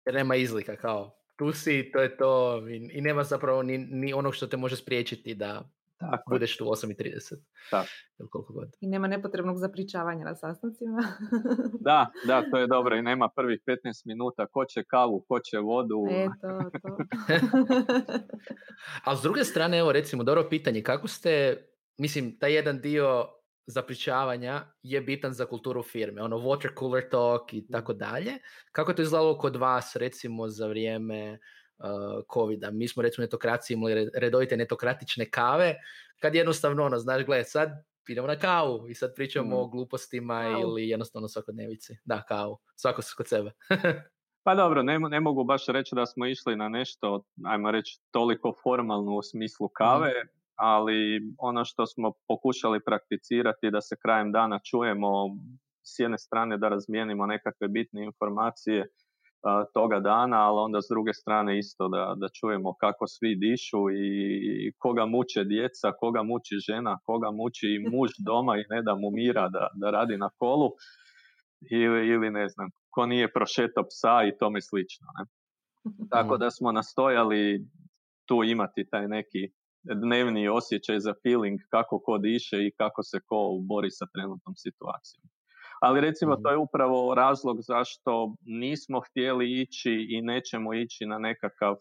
Jer 0.05 0.15
nema 0.15 0.35
izlika 0.35 0.75
kao 0.75 1.11
tu 1.41 1.51
si, 1.51 1.89
to 1.93 1.99
je 1.99 2.17
to 2.17 2.61
i, 2.91 3.01
nema 3.01 3.23
zapravo 3.23 3.63
ni, 3.63 3.77
ni 3.77 4.13
onog 4.13 4.35
što 4.35 4.47
te 4.47 4.57
može 4.57 4.75
spriječiti 4.75 5.35
da 5.35 5.69
Tako. 5.97 6.29
Budeš 6.29 6.57
tu 6.57 6.65
8.30. 6.65 7.35
Tako. 7.71 7.87
koliko 8.31 8.53
god. 8.53 8.69
I 8.79 8.87
nema 8.87 9.07
nepotrebnog 9.07 9.57
zapričavanja 9.57 10.25
na 10.25 10.35
sastancima. 10.35 11.03
da, 11.87 12.11
da, 12.27 12.43
to 12.51 12.57
je 12.57 12.67
dobro. 12.67 12.95
I 12.95 13.01
nema 13.01 13.29
prvih 13.35 13.59
15 13.67 13.77
minuta 14.05 14.45
ko 14.45 14.65
će 14.65 14.83
kavu, 14.83 15.25
ko 15.27 15.39
će 15.39 15.59
vodu. 15.59 16.05
E, 16.11 16.27
to, 16.41 16.79
to. 16.81 16.97
A 19.05 19.15
s 19.15 19.21
druge 19.21 19.43
strane, 19.43 19.77
evo 19.77 19.91
recimo, 19.91 20.23
dobro 20.23 20.47
pitanje. 20.49 20.83
Kako 20.83 21.07
ste, 21.07 21.63
mislim, 21.97 22.37
taj 22.39 22.53
jedan 22.53 22.79
dio 22.79 23.27
zapričavanja 23.65 24.61
je 24.83 25.01
bitan 25.01 25.33
za 25.33 25.45
kulturu 25.45 25.83
firme. 25.83 26.21
Ono 26.21 26.37
water 26.37 26.79
cooler 26.79 27.09
talk 27.09 27.53
i 27.53 27.67
tako 27.71 27.93
dalje. 27.93 28.33
Kako 28.71 28.91
je 28.91 28.95
to 28.95 29.01
izgledalo 29.01 29.37
kod 29.37 29.55
vas, 29.55 29.95
recimo, 29.95 30.47
za 30.47 30.67
vrijeme 30.67 31.39
uh, 31.77 32.23
covida. 32.33 32.71
Mi 32.71 32.87
smo 32.87 33.03
recimo 33.03 33.25
netokraciji 33.25 33.75
imali 33.75 34.09
redovite 34.15 34.57
netokratične 34.57 35.29
kave, 35.29 35.75
kad 36.19 36.35
jednostavno 36.35 36.85
ono, 36.85 36.99
znaš, 36.99 37.25
gledaj, 37.25 37.43
sad 37.43 37.69
idemo 38.07 38.27
na 38.27 38.35
kavu 38.35 38.89
i 38.89 38.95
sad 38.95 39.15
pričamo 39.15 39.61
o 39.61 39.67
mm. 39.67 39.71
glupostima 39.71 40.43
ili 40.61 40.89
jednostavno 40.89 41.27
svakodnevici. 41.27 41.97
Da, 42.05 42.23
kavu. 42.27 42.57
Svako 42.75 43.01
kod 43.17 43.27
sebe. 43.27 43.51
pa 44.45 44.55
dobro, 44.55 44.83
ne, 44.83 44.99
ne, 44.99 45.19
mogu 45.19 45.43
baš 45.43 45.65
reći 45.67 45.95
da 45.95 46.05
smo 46.05 46.25
išli 46.25 46.55
na 46.55 46.69
nešto, 46.69 47.23
ajmo 47.45 47.71
reći, 47.71 47.99
toliko 48.11 48.53
formalno 48.63 49.15
u 49.15 49.21
smislu 49.21 49.67
kave, 49.67 50.09
mm. 50.09 50.40
Ali 50.61 51.21
ono 51.37 51.65
što 51.65 51.85
smo 51.85 52.11
pokušali 52.27 52.79
prakticirati 52.85 53.71
da 53.71 53.81
se 53.81 53.95
krajem 54.01 54.31
dana 54.31 54.59
čujemo 54.69 55.09
s 55.83 55.99
jedne 55.99 56.17
strane 56.17 56.57
da 56.57 56.69
razmijenimo 56.69 57.25
nekakve 57.25 57.67
bitne 57.67 58.03
informacije, 58.05 58.87
toga 59.73 59.99
dana, 59.99 60.37
ali 60.47 60.59
onda 60.59 60.81
s 60.81 60.85
druge 60.89 61.13
strane 61.13 61.59
isto 61.59 61.87
da, 61.87 62.13
da 62.17 62.27
čujemo 62.39 62.73
kako 62.73 63.07
svi 63.07 63.35
dišu 63.35 63.91
i 63.91 64.73
koga 64.77 65.05
muče 65.05 65.43
djeca, 65.43 65.91
koga 65.99 66.23
muči 66.23 66.55
žena, 66.67 66.99
koga 67.05 67.31
muči 67.31 67.67
muž 67.91 68.09
doma 68.27 68.57
i 68.57 68.63
ne 68.69 68.81
da 68.81 68.95
mu 68.95 69.09
mira 69.11 69.49
da, 69.49 69.67
da 69.73 69.91
radi 69.91 70.17
na 70.17 70.29
kolu 70.37 70.69
ili, 71.71 72.07
ili 72.07 72.31
ne 72.31 72.49
znam, 72.49 72.69
ko 72.89 73.05
nije 73.05 73.33
prošetao 73.33 73.83
psa 73.83 74.23
i 74.27 74.37
tome 74.37 74.61
slično. 74.61 75.07
Ne? 75.17 75.25
Tako 76.09 76.37
da 76.37 76.51
smo 76.51 76.71
nastojali 76.71 77.65
tu 78.25 78.43
imati 78.43 78.89
taj 78.89 79.07
neki 79.07 79.51
dnevni 79.83 80.47
osjećaj 80.47 80.99
za 80.99 81.13
feeling 81.23 81.59
kako 81.69 81.99
ko 81.99 82.17
diše 82.17 82.57
i 82.67 82.71
kako 82.77 83.03
se 83.03 83.19
ko 83.25 83.59
bori 83.69 83.91
sa 83.91 84.05
trenutnom 84.13 84.55
situacijom. 84.55 85.23
Ali 85.81 86.01
recimo 86.01 86.35
to 86.35 86.49
je 86.49 86.57
upravo 86.57 87.15
razlog 87.15 87.57
zašto 87.61 88.35
nismo 88.45 88.99
htjeli 88.99 89.61
ići 89.61 89.93
i 90.09 90.21
nećemo 90.21 90.73
ići 90.73 91.05
na 91.05 91.17
nekakav 91.17 91.75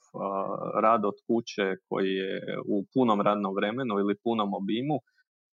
rad 0.82 1.04
od 1.04 1.14
kuće 1.26 1.76
koji 1.88 2.10
je 2.14 2.40
u 2.66 2.84
punom 2.94 3.20
radnom 3.20 3.54
vremenu 3.54 3.94
ili 3.98 4.20
punom 4.24 4.54
obimu, 4.54 4.98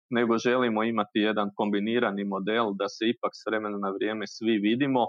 nego 0.09 0.37
želimo 0.37 0.83
imati 0.83 1.19
jedan 1.19 1.49
kombinirani 1.55 2.23
model 2.23 2.65
da 2.79 2.87
se 2.87 3.03
ipak 3.09 3.31
s 3.33 3.45
vremena 3.47 3.77
na 3.77 3.89
vrijeme 3.89 4.27
svi 4.27 4.57
vidimo 4.57 5.05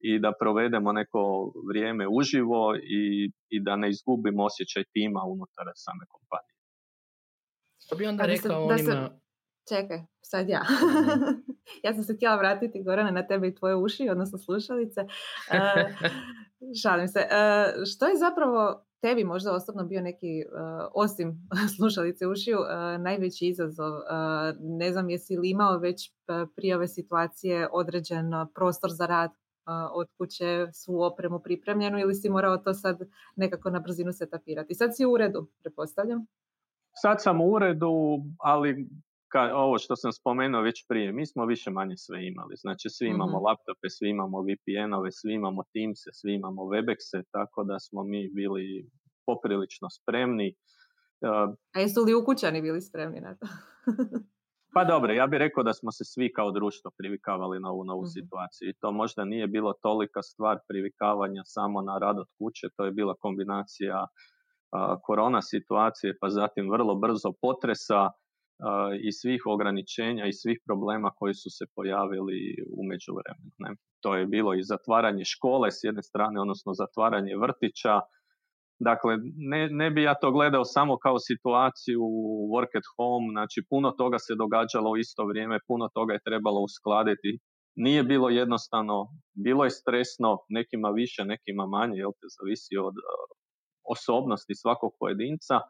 i 0.00 0.18
da 0.18 0.32
provedemo 0.40 0.92
neko 0.92 1.52
vrijeme 1.68 2.04
uživo 2.08 2.74
i, 3.00 3.30
i 3.54 3.62
da 3.62 3.76
ne 3.76 3.88
izgubimo 3.90 4.44
osjećaj 4.44 4.84
tima 4.92 5.20
unutar 5.34 5.66
same 5.74 6.04
kompanije. 6.08 6.51
To 7.92 7.96
bi 7.96 8.06
onda 8.06 8.24
rekao 8.24 8.64
onima... 8.66 9.10
Čekaj, 9.68 10.00
sad 10.22 10.48
ja. 10.48 10.62
ja 11.84 11.94
sam 11.94 12.02
se 12.04 12.14
htjela 12.14 12.36
vratiti, 12.36 12.82
Gorane, 12.82 13.12
na 13.12 13.26
tebe 13.26 13.48
i 13.48 13.54
tvoje 13.54 13.76
uši, 13.76 14.08
odnosno 14.08 14.38
slušalice. 14.38 15.00
Uh, 15.00 16.10
šalim 16.82 17.08
se. 17.08 17.18
Uh, 17.18 17.84
što 17.94 18.06
je 18.06 18.16
zapravo 18.16 18.84
tebi 19.00 19.24
možda 19.24 19.52
osobno 19.52 19.84
bio 19.84 20.00
neki, 20.00 20.44
uh, 20.46 20.90
osim 20.94 21.48
slušalice 21.76 22.26
ušiju, 22.26 22.58
najveći 22.98 23.46
izazov? 23.46 23.92
Ne 24.60 24.92
znam, 24.92 25.10
jesi 25.10 25.36
li 25.36 25.50
imao 25.50 25.78
već 25.78 26.12
prije 26.56 26.76
ove 26.76 26.88
situacije 26.88 27.68
određen 27.72 28.30
prostor 28.54 28.90
za 28.90 29.06
rad 29.06 29.30
od 29.92 30.06
kuće, 30.18 30.66
svu 30.72 31.02
opremu 31.02 31.40
pripremljenu 31.40 31.98
ili 31.98 32.14
si 32.14 32.28
morao 32.28 32.56
to 32.56 32.74
sad 32.74 32.98
nekako 33.36 33.70
na 33.70 33.80
brzinu 33.80 34.12
setapirati? 34.12 34.74
Sad 34.74 34.96
si 34.96 35.06
u 35.06 35.12
uredu, 35.12 35.48
prepostavljam? 35.62 36.26
Sad 36.94 37.22
sam 37.22 37.40
u 37.40 37.52
uredu, 37.52 37.92
ali 38.38 38.88
ka, 39.32 39.50
ovo 39.54 39.78
što 39.78 39.96
sam 39.96 40.12
spomenuo 40.12 40.62
već 40.62 40.86
prije, 40.88 41.12
mi 41.12 41.26
smo 41.26 41.46
više 41.46 41.70
manje 41.70 41.96
sve 41.96 42.26
imali. 42.26 42.54
Znači 42.56 42.88
svi 42.90 43.06
imamo 43.08 43.38
mm 43.38 43.44
laptope, 43.44 43.88
svi 43.88 44.08
imamo 44.08 44.38
VPN-ove, 44.42 45.12
svi 45.12 45.32
imamo 45.34 45.62
Teams, 45.72 46.00
svi 46.12 46.34
imamo 46.34 46.62
Webexe, 46.62 47.22
tako 47.30 47.64
da 47.64 47.78
smo 47.78 48.04
mi 48.04 48.30
bili 48.34 48.90
poprilično 49.26 49.88
spremni. 49.90 50.54
A 51.74 51.80
jesu 51.80 52.00
li 52.04 52.14
ukućani 52.14 52.62
bili 52.62 52.80
spremni 52.80 53.20
na 53.20 53.36
to? 53.36 53.46
pa 54.74 54.84
dobro, 54.84 55.12
ja 55.12 55.26
bih 55.26 55.38
rekao 55.38 55.62
da 55.62 55.72
smo 55.72 55.90
se 55.92 56.04
svi 56.04 56.32
kao 56.32 56.50
društvo 56.50 56.90
privikavali 56.98 57.60
na 57.60 57.70
ovu 57.70 57.84
novu 57.84 58.02
mm 58.02 58.14
situaciju. 58.16 58.68
I 58.68 58.78
to 58.80 58.92
možda 58.92 59.24
nije 59.24 59.46
bilo 59.46 59.72
tolika 59.82 60.22
stvar 60.22 60.58
privikavanja 60.68 61.42
samo 61.44 61.82
na 61.82 61.98
rad 61.98 62.18
od 62.18 62.28
kuće, 62.38 62.66
to 62.76 62.84
je 62.84 62.92
bila 62.92 63.14
kombinacija 63.20 64.06
korona 65.02 65.42
situacije, 65.42 66.16
pa 66.20 66.28
zatim 66.28 66.70
vrlo 66.70 66.94
brzo 66.94 67.32
potresa, 67.40 68.10
i 69.02 69.12
svih 69.12 69.42
ograničenja 69.46 70.26
i 70.26 70.32
svih 70.32 70.58
problema 70.66 71.10
koji 71.18 71.34
su 71.34 71.50
se 71.50 71.64
pojavili 71.76 72.38
u 72.78 72.82
međuvremenu. 72.90 73.76
To 74.02 74.16
je 74.16 74.26
bilo 74.26 74.54
i 74.54 74.62
zatvaranje 74.62 75.24
škole 75.24 75.70
s 75.70 75.78
jedne 75.82 76.02
strane, 76.02 76.40
odnosno 76.40 76.72
zatvaranje 76.72 77.36
vrtića. 77.36 78.00
Dakle, 78.78 79.16
ne, 79.52 79.68
ne 79.70 79.90
bi 79.90 80.02
ja 80.02 80.14
to 80.14 80.30
gledao 80.30 80.64
samo 80.64 80.96
kao 80.96 81.18
situaciju 81.18 82.00
work 82.54 82.72
at 82.80 82.86
home, 82.96 83.28
znači 83.32 83.58
puno 83.70 83.90
toga 83.90 84.18
se 84.18 84.34
događalo 84.34 84.90
u 84.90 84.96
isto 84.96 85.24
vrijeme, 85.24 85.58
puno 85.68 85.88
toga 85.94 86.12
je 86.12 86.26
trebalo 86.28 86.60
uskladiti. 86.60 87.38
Nije 87.76 88.02
bilo 88.02 88.28
jednostavno, 88.28 88.96
bilo 89.44 89.64
je 89.64 89.70
stresno, 89.70 90.38
nekima 90.48 90.88
više, 90.90 91.24
nekima 91.24 91.66
manje, 91.66 91.96
jel 91.96 92.12
te 92.20 92.26
zavisi 92.36 92.74
od 92.88 92.94
osobnosti 93.84 94.54
svakog 94.54 94.92
pojedinca 94.98 95.60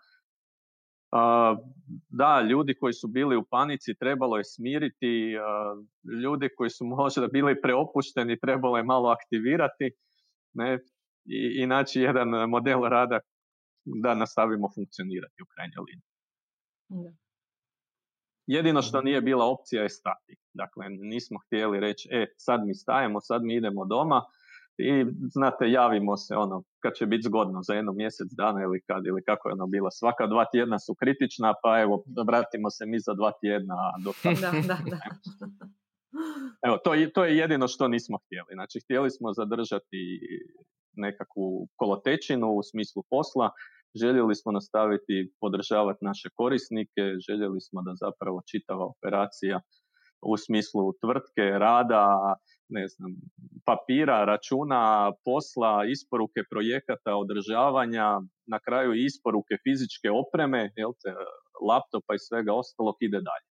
da, 2.08 2.40
ljudi 2.50 2.74
koji 2.74 2.92
su 2.92 3.08
bili 3.08 3.36
u 3.36 3.44
panici 3.50 3.94
trebalo 3.94 4.36
je 4.36 4.44
smiriti, 4.44 5.34
ljudi 6.22 6.48
koji 6.56 6.70
su 6.70 6.84
možda 6.98 7.26
bili 7.26 7.60
preopušteni 7.60 8.40
trebalo 8.40 8.76
je 8.76 8.82
malo 8.82 9.08
aktivirati 9.08 9.90
ne, 10.52 10.78
i, 11.24 11.62
i 11.62 11.66
naći 11.66 12.00
jedan 12.00 12.28
model 12.48 12.82
rada 12.82 13.20
da 13.84 14.14
nastavimo 14.14 14.68
funkcionirati 14.74 15.42
u 15.42 15.46
krajnjoj 15.54 15.84
liniji. 15.88 16.12
Jedino 18.46 18.82
što 18.82 19.02
nije 19.02 19.20
bila 19.20 19.44
opcija 19.46 19.82
je 19.82 19.88
stati. 19.88 20.36
Dakle, 20.52 20.86
nismo 20.88 21.38
htjeli 21.46 21.80
reći, 21.80 22.08
e, 22.12 22.26
sad 22.36 22.66
mi 22.66 22.74
stajemo, 22.74 23.20
sad 23.20 23.42
mi 23.44 23.56
idemo 23.56 23.84
doma, 23.84 24.22
i 24.78 25.04
znate, 25.34 25.70
javimo 25.70 26.16
se 26.16 26.34
ono, 26.36 26.62
kad 26.82 26.92
će 26.94 27.06
biti 27.06 27.22
zgodno 27.22 27.62
za 27.62 27.74
jedno 27.74 27.92
mjesec 27.92 28.28
dana 28.36 28.62
ili 28.62 28.82
kad, 28.86 29.06
ili 29.06 29.22
kako 29.24 29.48
je 29.48 29.52
ono 29.52 29.66
bilo. 29.66 29.90
Svaka 29.90 30.26
dva 30.26 30.44
tjedna 30.52 30.78
su 30.78 30.94
kritična, 30.94 31.54
pa 31.62 31.80
evo, 31.80 32.04
vratimo 32.26 32.70
se 32.70 32.86
mi 32.86 32.98
za 33.00 33.14
dva 33.14 33.32
tjedna. 33.40 33.74
Do 34.04 34.12
da, 34.42 34.50
da, 34.50 34.78
da. 34.90 35.00
Evo, 36.66 36.76
to, 36.84 36.90
to 37.14 37.24
je 37.24 37.36
jedino 37.36 37.68
što 37.68 37.88
nismo 37.88 38.18
htjeli. 38.24 38.50
Znači, 38.52 38.80
htjeli 38.84 39.10
smo 39.10 39.32
zadržati 39.32 40.20
nekakvu 40.96 41.68
kolotečinu 41.76 42.48
u 42.52 42.62
smislu 42.62 43.02
posla, 43.10 43.50
željeli 44.00 44.34
smo 44.34 44.52
nastaviti 44.52 45.32
podržavati 45.40 46.04
naše 46.04 46.28
korisnike, 46.34 47.02
željeli 47.28 47.60
smo 47.60 47.82
da 47.82 47.92
zapravo 47.94 48.42
čitava 48.50 48.84
operacija 48.84 49.60
u 50.22 50.36
smislu 50.36 50.92
tvrtke, 51.00 51.46
rada, 51.58 52.34
ne 52.68 52.88
znam, 52.88 53.10
papira, 53.66 54.24
računa, 54.24 55.12
posla, 55.24 55.84
isporuke 55.94 56.40
projekata, 56.50 57.16
održavanja, 57.16 58.20
na 58.46 58.58
kraju 58.66 58.92
isporuke 58.94 59.54
fizičke 59.64 60.08
opreme, 60.10 60.70
jel 60.76 60.92
te, 61.02 61.14
laptopa 61.68 62.14
i 62.14 62.24
svega 62.28 62.52
ostalog 62.54 62.96
ide 63.00 63.20
dalje. 63.30 63.48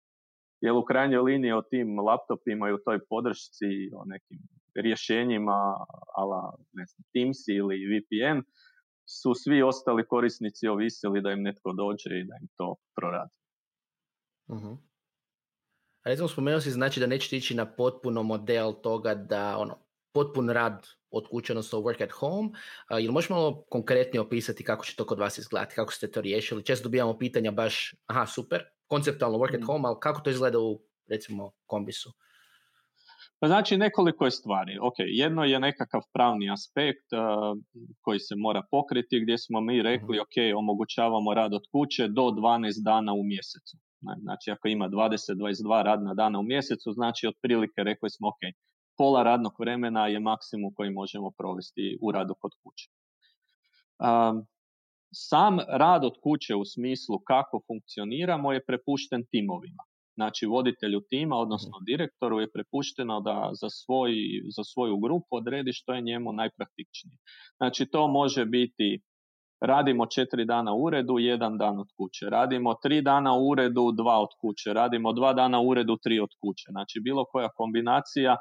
Jer 0.61 0.73
u 0.73 0.85
krajnjoj 0.85 1.23
liniji 1.23 1.53
o 1.53 1.63
tim 1.63 1.99
laptopima 2.09 2.69
i 2.69 2.73
u 2.73 2.83
toj 2.85 2.99
podršci, 3.11 3.71
o 3.99 4.05
nekim 4.07 4.39
rješenjima, 4.85 5.61
ala 6.21 6.43
ne 6.73 6.85
znam, 6.87 7.05
Teams 7.13 7.41
ili 7.49 7.87
VPN, 7.91 8.39
su 9.21 9.35
svi 9.35 9.63
ostali 9.63 10.07
korisnici 10.07 10.69
ovisili 10.69 11.23
da 11.23 11.31
im 11.31 11.43
netko 11.43 11.73
dođe 11.73 12.11
i 12.19 12.27
da 12.29 12.35
im 12.43 12.49
to 12.57 12.77
proradi. 12.97 13.35
uh 14.49 14.88
recimo 16.09 16.29
spomenuo 16.29 16.61
si 16.61 16.71
znači 16.71 17.01
da 17.01 17.07
nećete 17.07 17.37
ići 17.37 17.55
na 17.55 17.66
potpuno 17.66 18.23
model 18.23 18.73
toga 18.83 19.14
da 19.14 19.59
ono, 19.59 19.79
potpun 20.12 20.51
rad 20.51 20.87
od 21.11 21.29
kuće, 21.31 21.53
odnosno 21.53 21.79
work 21.79 22.05
at 22.05 22.11
home. 22.11 22.49
Uh, 22.49 23.05
ili 23.05 23.12
možeš 23.12 23.31
malo 23.31 23.64
konkretnije 23.68 24.21
opisati 24.21 24.64
kako 24.64 24.85
će 24.85 24.97
to 24.97 25.07
kod 25.07 25.18
vas 25.18 25.38
izgledati, 25.38 25.75
kako 25.75 25.92
ste 25.92 26.11
to 26.11 26.21
riješili? 26.21 26.64
Često 26.64 26.83
dobijamo 26.83 27.18
pitanja 27.18 27.51
baš, 27.51 27.94
aha, 28.07 28.27
super, 28.27 28.64
konceptualno 28.87 29.38
work 29.38 29.55
at 29.55 29.61
mm. 29.61 29.66
home, 29.66 29.88
ali 29.88 29.97
kako 30.01 30.21
to 30.21 30.31
izgleda 30.31 30.59
u, 30.59 30.81
recimo, 31.11 31.53
kombisu? 31.66 32.12
Pa 33.40 33.47
znači 33.47 33.77
nekoliko 33.77 34.25
je 34.25 34.31
stvari. 34.31 34.79
Ok, 34.81 34.94
jedno 34.99 35.44
je 35.44 35.61
nekakav 35.61 36.01
pravni 36.12 36.51
aspekt 36.51 37.07
koji 38.01 38.18
se 38.18 38.35
mora 38.37 38.62
pokriti 38.71 39.21
gdje 39.21 39.38
smo 39.38 39.61
mi 39.61 39.83
rekli 39.83 40.16
mhm. 40.16 40.21
ok, 40.21 40.59
omogućavamo 40.59 41.35
rad 41.35 41.55
od 41.55 41.62
kuće 41.73 42.09
do 42.09 42.23
12 42.23 42.85
dana 42.85 43.12
u 43.12 43.23
mjesecu. 43.25 43.77
Znači 44.01 44.51
ako 44.51 44.69
ima 44.69 44.89
20-22 44.89 45.83
radna 45.83 46.15
dana 46.15 46.39
u 46.39 46.43
mjesecu, 46.43 46.93
znači 46.93 47.27
otprilike 47.27 47.83
rekli 47.85 48.11
smo 48.11 48.29
ok, 48.29 48.43
pola 48.97 49.23
radnog 49.23 49.53
vremena 49.59 50.07
je 50.07 50.21
maksimum 50.21 50.75
koji 50.75 50.91
možemo 50.91 51.31
provesti 51.39 51.99
u 52.03 52.13
radu 52.13 52.35
kod 52.41 52.53
kuće. 52.63 52.91
sam 55.13 55.59
rad 55.69 56.05
od 56.05 56.17
kuće 56.23 56.55
u 56.55 56.65
smislu 56.65 57.19
kako 57.19 57.63
funkcioniramo 57.67 58.53
je 58.53 58.65
prepušten 58.65 59.27
timovima. 59.31 59.83
Znači 60.15 60.47
voditelju 60.47 61.01
tima, 61.11 61.37
odnosno 61.37 61.77
mhm. 61.79 61.85
direktoru 61.85 62.41
je 62.41 62.53
prepušteno 62.53 63.21
da 63.21 63.51
za, 63.53 63.71
svoj, 63.71 64.13
za 64.57 64.65
svoju 64.65 64.97
grupu 64.99 65.31
odredi 65.31 65.73
što 65.73 65.95
je 65.95 66.03
njemu 66.03 66.33
najpraktičnije. 66.33 67.19
Znači 67.57 67.87
to 67.87 68.09
može 68.09 68.45
biti 68.47 69.01
radimo 69.61 70.07
četiri 70.07 70.44
dana 70.44 70.73
u 70.73 70.85
uredu, 70.85 71.18
jedan 71.18 71.59
dan 71.59 71.79
od 71.79 71.88
kuće. 71.97 72.27
Radimo 72.31 72.75
tri 72.75 73.03
dana 73.03 73.33
u 73.35 73.49
uredu, 73.49 73.92
dva 73.92 74.21
od 74.21 74.29
kuće. 74.40 74.73
Radimo 74.73 75.12
dva 75.12 75.33
dana 75.33 75.61
u 75.61 75.68
uredu, 75.68 75.97
tri 75.97 76.21
od 76.21 76.31
kuće. 76.40 76.66
Znači 76.71 77.01
bilo 77.01 77.25
koja 77.25 77.49
kombinacija 77.49 78.37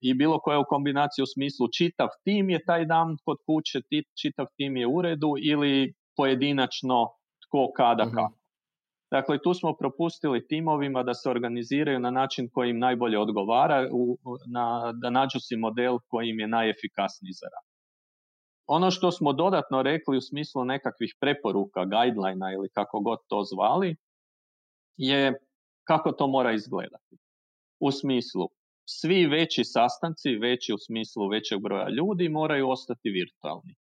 i 0.00 0.14
bilo 0.14 0.38
koja 0.38 0.58
u 0.58 0.64
kombinaciji 0.68 1.22
u 1.22 1.26
smislu 1.26 1.68
čitav 1.78 2.08
tim 2.24 2.50
je 2.50 2.64
taj 2.64 2.84
dan 2.84 3.16
kod 3.24 3.36
kuće, 3.46 3.80
čitav 4.22 4.46
tim 4.56 4.76
je 4.76 4.86
u 4.86 4.96
uredu 4.96 5.34
ili 5.42 5.94
pojedinačno 6.16 7.08
tko 7.46 7.72
kada 7.76 8.04
mhm. 8.04 8.14
kako. 8.14 8.38
Dakle, 9.10 9.38
tu 9.42 9.54
smo 9.54 9.76
propustili 9.76 10.46
timovima 10.46 11.02
da 11.02 11.14
se 11.14 11.30
organiziraju 11.30 11.98
na 12.00 12.10
način 12.10 12.48
koji 12.52 12.70
im 12.70 12.78
najbolje 12.78 13.18
odgovara, 13.18 13.88
na, 14.52 14.92
da 14.92 15.10
nađu 15.10 15.38
si 15.40 15.56
model 15.56 15.98
koji 16.08 16.28
im 16.28 16.40
je 16.40 16.48
najefikasniji 16.48 17.32
za 17.32 17.46
rad. 17.46 17.67
Ono 18.68 18.90
što 18.90 19.12
smo 19.12 19.32
dodatno 19.32 19.82
rekli 19.82 20.16
u 20.16 20.20
smislu 20.20 20.64
nekakvih 20.64 21.14
preporuka, 21.20 21.84
guidelina 21.84 22.52
ili 22.52 22.68
kako 22.68 23.00
god 23.00 23.18
to 23.28 23.44
zvali, 23.44 23.96
je 24.96 25.40
kako 25.84 26.12
to 26.12 26.26
mora 26.26 26.52
izgledati. 26.52 27.16
U 27.80 27.90
smislu, 27.90 28.48
svi 28.84 29.26
veći 29.26 29.64
sastanci, 29.64 30.36
veći 30.36 30.72
u 30.72 30.78
smislu 30.78 31.28
većeg 31.28 31.62
broja 31.62 31.88
ljudi, 31.88 32.28
moraju 32.28 32.70
ostati 32.70 33.10
virtualni. 33.10 33.74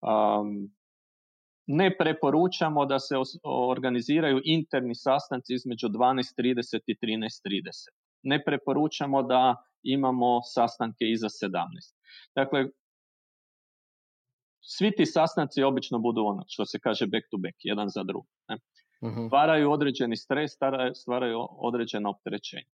Um, 0.00 0.76
ne 1.66 1.96
preporučamo 1.96 2.86
da 2.86 2.98
se 2.98 3.14
organiziraju 3.44 4.40
interni 4.44 4.94
sastanci 4.94 5.54
između 5.54 5.88
12.30 5.88 6.80
i 6.86 6.96
13.30. 7.02 7.88
Ne 8.22 8.44
preporučamo 8.44 9.22
da 9.22 9.56
imamo 9.82 10.40
sastanke 10.42 11.04
iza 11.04 11.26
17. 11.26 11.60
Dakle, 12.34 12.66
svi 14.68 14.92
ti 14.96 15.06
sastanci 15.06 15.62
obično 15.62 15.98
budu 15.98 16.24
ono 16.24 16.44
što 16.48 16.64
se 16.64 16.78
kaže 16.78 17.06
back 17.06 17.24
to 17.30 17.36
back, 17.36 17.56
jedan 17.58 17.88
za 17.88 18.02
drugi. 18.02 18.28
Ne? 18.48 18.56
Mhm. 19.10 19.26
Stvaraju 19.26 19.70
određeni 19.70 20.16
stres, 20.16 20.50
stvaraju 20.94 21.38
određeno 21.50 22.10
opterećenje. 22.10 22.70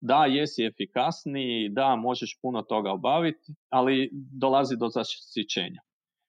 Da, 0.00 0.24
jesi 0.26 0.64
efikasniji, 0.64 1.68
da, 1.68 1.96
možeš 1.96 2.38
puno 2.42 2.62
toga 2.62 2.92
obaviti, 2.92 3.52
ali 3.68 4.10
dolazi 4.12 4.76
do 4.76 4.88
zasićenja. 4.88 5.80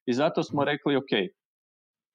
I 0.05 0.13
zato 0.13 0.43
smo 0.43 0.61
mhm. 0.61 0.69
rekli, 0.69 0.95
ok, 0.95 1.11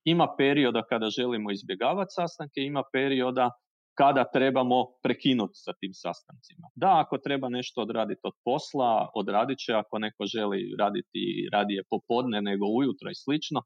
ima 0.04 0.34
perioda 0.38 0.82
kada 0.82 1.10
želimo 1.10 1.50
izbjegavati 1.50 2.10
sastanke, 2.10 2.60
ima 2.60 2.82
perioda 2.92 3.50
kada 3.98 4.24
trebamo 4.32 4.84
prekinuti 5.02 5.56
sa 5.64 5.72
tim 5.80 5.92
sastancima. 5.94 6.68
Da, 6.74 7.00
ako 7.02 7.18
treba 7.18 7.48
nešto 7.48 7.80
odraditi 7.80 8.20
od 8.24 8.32
posla, 8.44 9.08
odradit 9.14 9.58
će, 9.58 9.72
ako 9.72 9.98
neko 9.98 10.26
želi 10.26 10.60
raditi 10.78 11.48
radije 11.52 11.82
popodne 11.90 12.42
nego 12.42 12.66
ujutro 12.78 13.10
i 13.10 13.20
slično, 13.24 13.60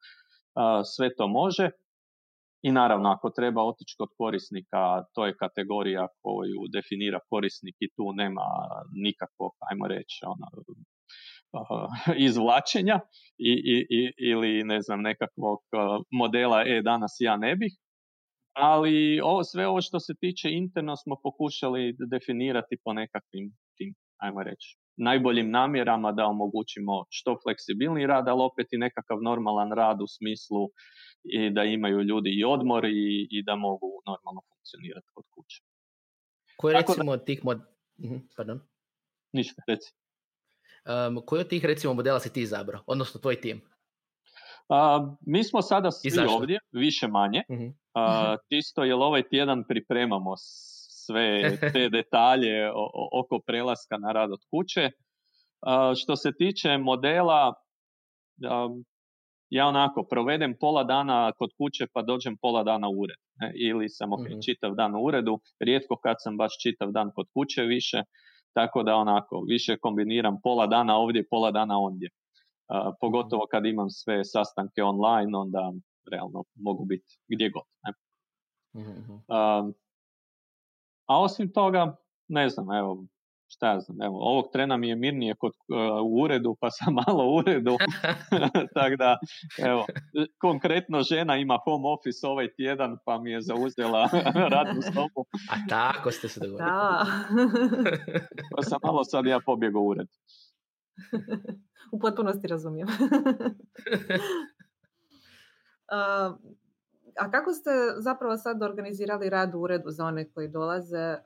sve 0.94 1.14
to 1.16 1.28
može. 1.28 1.70
I 2.62 2.72
naravno, 2.72 3.08
ako 3.10 3.30
treba 3.30 3.64
otići 3.64 3.94
kod 3.98 4.08
korisnika, 4.18 5.04
to 5.14 5.26
je 5.26 5.36
kategorija 5.36 6.06
koju 6.22 6.60
definira 6.72 7.20
korisnik 7.30 7.76
i 7.80 7.90
tu 7.96 8.12
nema 8.12 8.46
nikakvog, 9.04 9.52
ajmo 9.70 9.88
reći, 9.88 10.20
ono, 10.32 10.46
izvlačenja 12.28 13.00
i, 13.38 13.52
i, 13.90 14.12
ili 14.30 14.64
ne 14.64 14.80
znam 14.80 15.00
nekakvog 15.00 15.58
modela 16.10 16.62
e 16.66 16.82
danas 16.82 17.16
ja 17.20 17.36
ne 17.36 17.56
bih 17.56 17.72
ali 18.52 19.20
ovo, 19.20 19.44
sve 19.44 19.66
ovo 19.66 19.80
što 19.80 20.00
se 20.00 20.14
tiče 20.20 20.50
interno 20.50 20.96
smo 20.96 21.16
pokušali 21.22 21.96
definirati 22.10 22.76
po 22.84 22.92
nekakvim 22.92 23.52
tim, 23.76 23.94
ajmo 24.16 24.42
reći, 24.42 24.78
najboljim 24.96 25.50
namjerama 25.50 26.12
da 26.12 26.26
omogućimo 26.26 27.04
što 27.10 27.36
fleksibilni 27.42 28.06
rad, 28.06 28.28
ali 28.28 28.42
opet 28.42 28.66
i 28.72 28.78
nekakav 28.78 29.18
normalan 29.22 29.72
rad 29.72 30.02
u 30.02 30.06
smislu 30.06 30.68
i 31.24 31.50
da 31.50 31.64
imaju 31.64 32.00
ljudi 32.00 32.30
i 32.30 32.44
odmor 32.44 32.84
i, 32.84 33.28
i 33.30 33.42
da 33.42 33.56
mogu 33.56 34.02
normalno 34.06 34.40
funkcionirati 34.48 35.06
kod 35.14 35.24
kuće. 35.34 35.62
Koje 36.56 36.74
recimo 36.74 37.12
od 37.12 37.24
tih 37.24 37.44
mod... 37.44 37.58
Mhm, 38.04 38.16
pardon? 38.36 38.60
Ništa, 39.32 39.62
reci. 39.68 39.92
Um, 41.08 41.22
koji 41.26 41.40
od 41.40 41.48
tih 41.48 41.64
recimo 41.64 41.94
modela 41.94 42.20
si 42.20 42.32
ti 42.32 42.42
izabrao, 42.42 42.82
odnosno 42.86 43.20
tvoj 43.20 43.40
tim? 43.40 43.60
Mi 45.26 45.44
smo 45.44 45.62
sada 45.62 45.90
svi 45.90 46.10
ovdje, 46.28 46.58
više 46.72 47.08
manje. 47.08 47.42
Uh-huh. 47.48 47.72
Uh, 47.94 48.38
čisto 48.48 48.84
jer 48.84 48.94
ovaj 48.94 49.22
tjedan 49.28 49.64
pripremamo 49.68 50.34
sve 51.06 51.40
te 51.72 51.88
detalje 51.88 52.70
oko 53.12 53.38
prelaska 53.46 53.96
na 53.96 54.12
rad 54.12 54.32
od 54.32 54.40
kuće. 54.50 54.90
što 56.02 56.16
se 56.16 56.32
tiče 56.38 56.78
modela, 56.78 57.54
ja 59.50 59.66
onako 59.66 60.06
provedem 60.10 60.54
pola 60.60 60.84
dana 60.84 61.32
kod 61.38 61.50
kuće 61.58 61.86
pa 61.92 62.02
dođem 62.02 62.36
pola 62.40 62.62
dana 62.62 62.88
u 62.88 62.92
ured. 62.92 63.20
Ili 63.54 63.88
sam 63.88 64.10
okay, 64.10 64.34
uh 64.34 64.40
čitav 64.46 64.74
dan 64.74 64.94
u 64.94 65.04
uredu, 65.04 65.40
rijetko 65.60 65.96
kad 65.96 66.16
sam 66.18 66.36
baš 66.36 66.52
čitav 66.62 66.90
dan 66.90 67.10
kod 67.14 67.26
kuće 67.34 67.62
više, 67.62 68.02
tako 68.52 68.82
da 68.82 68.96
onako 68.96 69.44
više 69.48 69.76
kombiniram 69.78 70.40
pola 70.42 70.66
dana 70.66 70.96
ovdje, 70.96 71.28
pola 71.30 71.50
dana 71.50 71.78
ondje 71.78 72.08
pogotovo 73.00 73.46
kad 73.50 73.66
imam 73.66 73.90
sve 73.90 74.24
sastanke 74.24 74.82
online, 74.82 75.38
onda 75.38 75.72
realno 76.10 76.44
mogu 76.54 76.84
biti 76.84 77.18
gdje 77.28 77.50
god. 77.50 77.64
Ne? 77.84 77.92
Mhm, 78.82 79.12
a 81.06 81.20
osim 81.20 81.52
toga, 81.52 81.96
ne 82.28 82.48
znam, 82.48 82.72
evo, 82.72 83.04
šta 83.52 83.72
ja 83.72 83.80
znam, 83.80 84.02
evo, 84.02 84.18
ovog 84.18 84.44
trena 84.52 84.76
mi 84.76 84.88
je 84.88 84.96
mirnije 84.96 85.34
kod, 85.38 85.52
u 86.04 86.22
uredu, 86.22 86.56
pa 86.60 86.70
sam 86.70 86.94
malo 87.06 87.24
u 87.24 87.36
uredu, 87.36 87.76
tako 88.74 88.96
da, 88.96 89.18
evo, 89.58 89.86
konkretno 90.40 91.02
žena 91.02 91.36
ima 91.36 91.58
home 91.64 91.88
office 91.88 92.26
ovaj 92.26 92.54
tjedan, 92.56 92.96
pa 93.04 93.18
mi 93.18 93.30
je 93.30 93.40
zauzela 93.40 94.08
radnu 94.54 94.82
sobu. 94.82 95.26
A 95.50 95.54
tako 95.68 96.10
ste 96.10 96.28
se 96.28 96.40
dogovorili. 96.40 96.70
pa 98.56 98.62
sam 98.62 98.78
malo 98.82 99.04
sad 99.04 99.26
ja 99.26 99.40
pobjegao 99.46 99.82
u 99.82 99.86
ured. 99.86 100.08
U 101.92 101.98
potpunosti 102.00 102.48
razumijem. 102.48 102.88
A 107.16 107.30
kako 107.30 107.52
ste 107.52 107.70
zapravo 107.98 108.36
sad 108.36 108.62
organizirali 108.62 109.30
rad 109.30 109.54
u 109.54 109.60
uredu 109.60 109.90
za 109.90 110.04
one 110.04 110.30
koji 110.30 110.48
dolaze? 110.48 111.16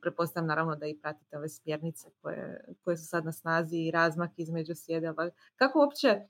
Prepostavljam 0.00 0.48
naravno 0.48 0.76
da 0.76 0.86
i 0.86 0.98
pratite 0.98 1.36
ove 1.36 1.48
smjernice 1.48 2.08
koje, 2.20 2.64
koje 2.84 2.96
su 2.96 3.06
sad 3.06 3.24
na 3.24 3.32
snazi 3.32 3.76
i 3.76 3.90
razmak 3.90 4.30
između 4.36 4.74
sjedela. 4.74 5.30
Kako 5.56 5.78
uopće 5.78 6.20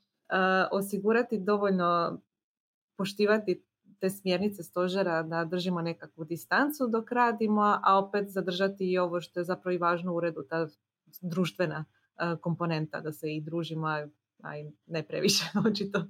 osigurati 0.71 1.39
dovoljno 1.39 2.21
poštivati 2.97 3.65
te 4.01 4.11
smjernice 4.11 4.63
stožera 4.63 5.23
da 5.23 5.45
držimo 5.45 5.83
nekakvu 5.83 6.25
distancu 6.25 6.87
dok 6.87 7.13
radimo, 7.13 7.81
a 7.83 7.99
opet 7.99 8.29
zadržati 8.29 8.93
i 8.93 8.99
ovo 8.99 9.21
što 9.21 9.41
je 9.41 9.45
zapravo 9.45 9.75
i 9.75 9.79
važno 9.79 10.13
u 10.13 10.17
uredu, 10.17 10.43
ta 10.49 10.67
društvena 11.21 11.85
komponenta 12.41 13.01
da 13.01 13.13
se 13.13 13.35
i 13.35 13.41
družimo, 13.41 13.87
a 13.87 14.09
ne 14.87 15.03
previše 15.03 15.45
očito. 15.71 16.05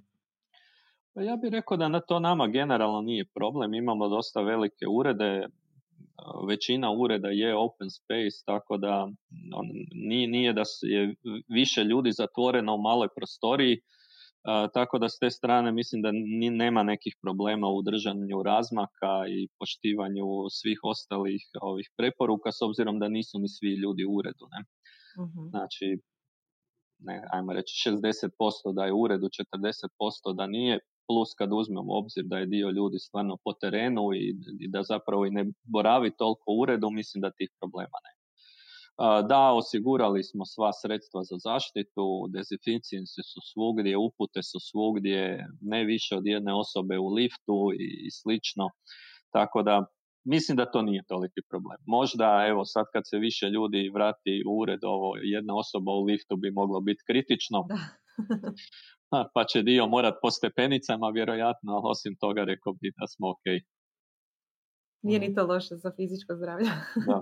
Pa 1.16 1.22
ja 1.22 1.36
bih 1.36 1.50
rekao 1.52 1.76
da 1.76 1.88
na 1.88 2.00
to 2.00 2.20
nama 2.20 2.46
generalno 2.46 3.00
nije 3.00 3.24
problem. 3.34 3.74
Imamo 3.74 4.08
dosta 4.08 4.40
velike 4.40 4.86
urede, 4.90 5.46
većina 6.48 6.90
ureda 6.90 7.28
je 7.28 7.56
open 7.56 7.90
space, 7.90 8.44
tako 8.46 8.76
da 8.76 9.08
nije, 10.08 10.28
nije 10.28 10.52
da 10.52 10.62
je 10.82 11.14
više 11.48 11.84
ljudi 11.84 12.12
zatvoreno 12.12 12.74
u 12.74 12.82
maloj 12.82 13.08
prostoriji, 13.16 13.80
tako 14.74 14.98
da 14.98 15.08
s 15.08 15.18
te 15.18 15.30
strane 15.30 15.72
mislim 15.72 16.02
da 16.02 16.10
ni, 16.12 16.50
nema 16.50 16.82
nekih 16.82 17.16
problema 17.22 17.68
u 17.68 17.82
držanju 17.82 18.42
razmaka 18.44 19.12
i 19.28 19.48
poštivanju 19.58 20.26
svih 20.50 20.78
ostalih 20.82 21.42
ovih 21.62 21.90
preporuka 21.96 22.52
s 22.52 22.62
obzirom 22.62 22.98
da 22.98 23.08
nisu 23.08 23.38
ni 23.38 23.48
svi 23.48 23.72
ljudi 23.74 24.04
u 24.04 24.14
uredu. 24.16 24.46
Ne? 24.52 24.60
uh 25.22 25.50
Znači, 25.50 25.98
ne, 26.98 27.22
ajmo 27.32 27.52
reći 27.52 27.90
60% 27.90 28.74
da 28.74 28.84
je 28.84 28.92
u 28.92 29.00
uredu, 29.00 29.26
40% 29.26 30.36
da 30.36 30.46
nije, 30.46 30.78
plus 31.08 31.34
kad 31.38 31.50
uzmemo 31.52 31.90
obzir 32.00 32.24
da 32.24 32.38
je 32.38 32.46
dio 32.46 32.68
ljudi 32.70 32.98
stvarno 32.98 33.36
po 33.44 33.52
terenu 33.52 34.04
i, 34.14 34.24
i 34.60 34.68
da 34.68 34.82
zapravo 34.82 35.26
i 35.26 35.30
ne 35.30 35.44
boravi 35.64 36.10
toliko 36.18 36.52
uredu, 36.62 36.90
mislim 36.90 37.20
da 37.20 37.36
tih 37.38 37.50
problema 37.60 37.98
nema. 38.06 38.26
Da, 39.28 39.52
osigurali 39.52 40.22
smo 40.24 40.44
sva 40.44 40.70
sredstva 40.72 41.20
za 41.30 41.36
zaštitu, 41.48 42.06
dezinficijence 42.36 43.20
su 43.32 43.40
svugdje, 43.52 43.96
upute 43.96 44.42
su 44.42 44.58
svugdje, 44.70 45.46
ne 45.60 45.84
više 45.84 46.16
od 46.16 46.26
jedne 46.26 46.52
osobe 46.54 46.98
u 46.98 47.08
liftu 47.08 47.58
i, 47.84 47.86
i 48.06 48.10
slično. 48.10 48.66
Tako 49.32 49.62
da 49.62 49.86
mislim 50.24 50.56
da 50.56 50.70
to 50.70 50.82
nije 50.82 51.02
toliki 51.08 51.40
problem. 51.50 51.78
Možda, 51.86 52.46
evo 52.48 52.64
sad 52.64 52.84
kad 52.92 53.02
se 53.06 53.18
više 53.18 53.46
ljudi 53.46 53.90
vrati 53.94 54.42
u 54.48 54.60
ured, 54.60 54.80
ovo 54.82 55.16
jedna 55.22 55.56
osoba 55.56 55.92
u 55.92 56.04
liftu 56.04 56.36
bi 56.36 56.50
moglo 56.50 56.80
biti 56.80 57.02
kritično. 57.06 57.58
pa 59.34 59.44
će 59.44 59.62
dio 59.62 59.86
morat 59.86 60.14
po 60.22 60.30
stepenicama 60.30 61.08
vjerojatno, 61.08 61.72
ali 61.72 61.82
osim 61.84 62.16
toga 62.20 62.44
rekao 62.44 62.72
bi 62.72 62.92
da 62.96 63.06
smo 63.06 63.30
ok. 63.30 63.44
Nije 65.02 65.18
ni 65.20 65.34
to 65.34 65.46
loše 65.46 65.76
za 65.76 65.92
fizičko 65.96 66.36
zdravlje. 66.36 66.70
da. 67.06 67.20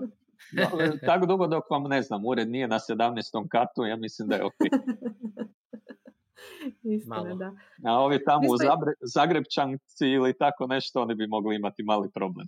tako 1.07 1.25
dugo 1.25 1.47
dok 1.47 1.63
vam 1.69 1.83
ne 1.83 2.01
znam, 2.01 2.25
ured 2.25 2.49
nije 2.49 2.67
na 2.67 2.79
17. 2.79 3.47
katu, 3.49 3.83
ja 3.83 3.95
mislim 3.95 4.27
da 4.27 4.35
je 4.35 4.45
ok. 4.45 4.53
Istina, 6.95 7.35
da. 7.35 7.51
A 7.89 7.99
ovi 7.99 8.23
tamo 8.25 8.47
u 8.49 8.57
Zagrebčanci 9.01 10.05
ili 10.07 10.37
tako 10.37 10.67
nešto, 10.67 11.01
oni 11.01 11.15
bi 11.15 11.27
mogli 11.27 11.55
imati 11.55 11.83
mali 11.83 12.09
problem. 12.13 12.47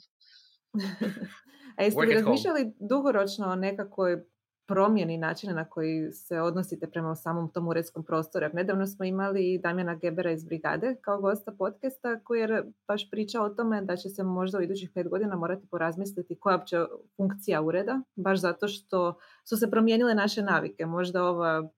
A 1.78 1.84
jeste 1.84 2.02
li 2.02 2.14
razmišljali 2.14 2.74
dugoročno 2.80 3.48
o 3.48 3.56
nekakvoj 3.56 4.24
promjeni 4.68 5.18
načina 5.18 5.54
na 5.54 5.66
koji 5.66 6.12
se 6.12 6.42
odnosite 6.42 6.88
prema 6.88 7.16
samom 7.16 7.52
tom 7.52 7.68
uredskom 7.68 8.04
prostoru. 8.04 8.46
Nedavno 8.54 8.88
smo 8.88 9.06
imali 9.06 9.60
Damjana 9.64 9.96
Gebera 9.96 10.32
iz 10.32 10.44
Brigade 10.44 10.96
kao 11.02 11.22
gosta 11.22 11.52
podcasta 11.52 12.20
koji 12.20 12.40
je 12.40 12.64
baš 12.88 13.10
pričao 13.12 13.46
o 13.46 13.50
tome 13.50 13.82
da 13.82 13.96
će 13.96 14.10
se 14.10 14.24
možda 14.24 14.58
u 14.58 14.62
idućih 14.62 14.90
pet 14.94 15.10
godina 15.10 15.36
morati 15.36 15.68
porazmisliti 15.68 16.40
koja 16.40 16.66
će 16.66 16.78
funkcija 17.18 17.62
ureda, 17.62 18.02
baš 18.16 18.40
zato 18.40 18.68
što 18.68 19.14
su 19.44 19.58
se 19.58 19.72
promijenile 19.72 20.16
naše 20.16 20.42
navike. 20.42 20.86
Možda 20.86 21.24
ova 21.24 21.70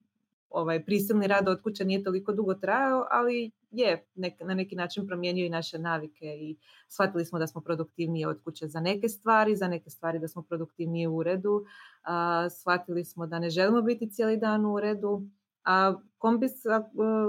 ovaj 0.50 0.84
prisilni 0.84 1.26
rad 1.26 1.48
od 1.48 1.62
kuće 1.62 1.84
nije 1.84 2.04
toliko 2.04 2.32
dugo 2.32 2.54
trajao, 2.54 3.06
ali 3.10 3.50
je 3.70 4.06
na 4.40 4.54
neki 4.54 4.76
način 4.76 5.06
promijenio 5.06 5.46
i 5.46 5.50
naše 5.50 5.78
navike 5.78 6.26
i 6.26 6.56
shvatili 6.88 7.24
smo 7.24 7.38
da 7.38 7.46
smo 7.46 7.60
produktivniji 7.60 8.24
od 8.24 8.40
kuće 8.44 8.68
za 8.68 8.80
neke 8.80 9.08
stvari, 9.08 9.56
za 9.56 9.68
neke 9.68 9.90
stvari 9.90 10.18
da 10.18 10.28
smo 10.28 10.42
produktivniji 10.42 11.06
u 11.06 11.16
uredu, 11.16 11.64
a, 12.02 12.48
shvatili 12.50 13.04
smo 13.04 13.26
da 13.26 13.38
ne 13.38 13.50
želimo 13.50 13.82
biti 13.82 14.10
cijeli 14.10 14.36
dan 14.36 14.66
u 14.66 14.74
uredu, 14.74 15.22
a 15.64 15.94
kombis 16.18 16.52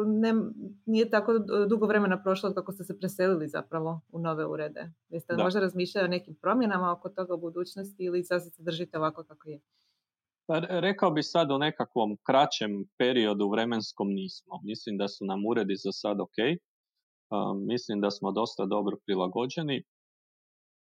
ne, 0.05 0.33
nije 0.85 1.09
tako 1.09 1.33
dugo 1.69 1.85
vremena 1.85 2.23
prošlo 2.23 2.49
od 2.49 2.55
kako 2.55 2.71
ste 2.71 2.83
se 2.83 2.99
preselili 2.99 3.47
zapravo 3.47 4.01
u 4.11 4.19
nove 4.19 4.45
urede. 4.45 4.91
Jeste 5.09 5.33
li 5.33 5.43
možda 5.43 5.59
razmišljali 5.59 6.05
o 6.05 6.09
nekim 6.09 6.35
promjenama 6.35 6.91
oko 6.91 7.09
toga 7.09 7.33
u 7.33 7.37
budućnosti 7.37 8.03
ili 8.03 8.23
sad 8.23 8.43
se 8.43 8.63
držite 8.63 8.97
ovako 8.97 9.23
kako 9.23 9.49
je? 9.49 9.59
Pa 10.47 10.59
rekao 10.59 11.11
bi 11.11 11.23
sad 11.23 11.51
u 11.51 11.57
nekakvom 11.57 12.17
kraćem 12.27 12.85
periodu 12.97 13.49
vremenskom 13.49 14.07
nismo. 14.07 14.59
Mislim 14.63 14.97
da 14.97 15.07
su 15.07 15.25
nam 15.25 15.45
uredi 15.45 15.75
za 15.75 15.91
sad 15.91 16.19
ok. 16.21 16.37
mislim 17.67 18.01
da 18.01 18.11
smo 18.11 18.31
dosta 18.31 18.65
dobro 18.65 18.97
prilagođeni. 19.05 19.83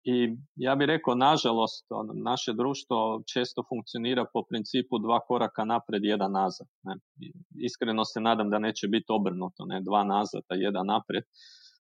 I 0.04 0.36
ja 0.56 0.74
bih 0.74 0.86
rekao, 0.86 1.14
nažalost, 1.14 1.86
ono, 1.90 2.12
naše 2.12 2.52
društvo 2.52 3.22
često 3.32 3.62
funkcionira 3.68 4.24
po 4.32 4.42
principu 4.50 4.98
dva 4.98 5.20
koraka 5.20 5.64
napred, 5.64 6.04
jedan 6.04 6.32
nazad. 6.32 6.66
Ne. 6.82 6.94
Iskreno 7.64 8.04
se 8.04 8.20
nadam 8.20 8.50
da 8.50 8.58
neće 8.58 8.88
biti 8.88 9.06
obrnuto, 9.08 9.64
ne 9.64 9.80
dva 9.80 10.04
nazad, 10.04 10.42
a 10.48 10.54
jedan 10.54 10.86
naprijed. 10.86 11.24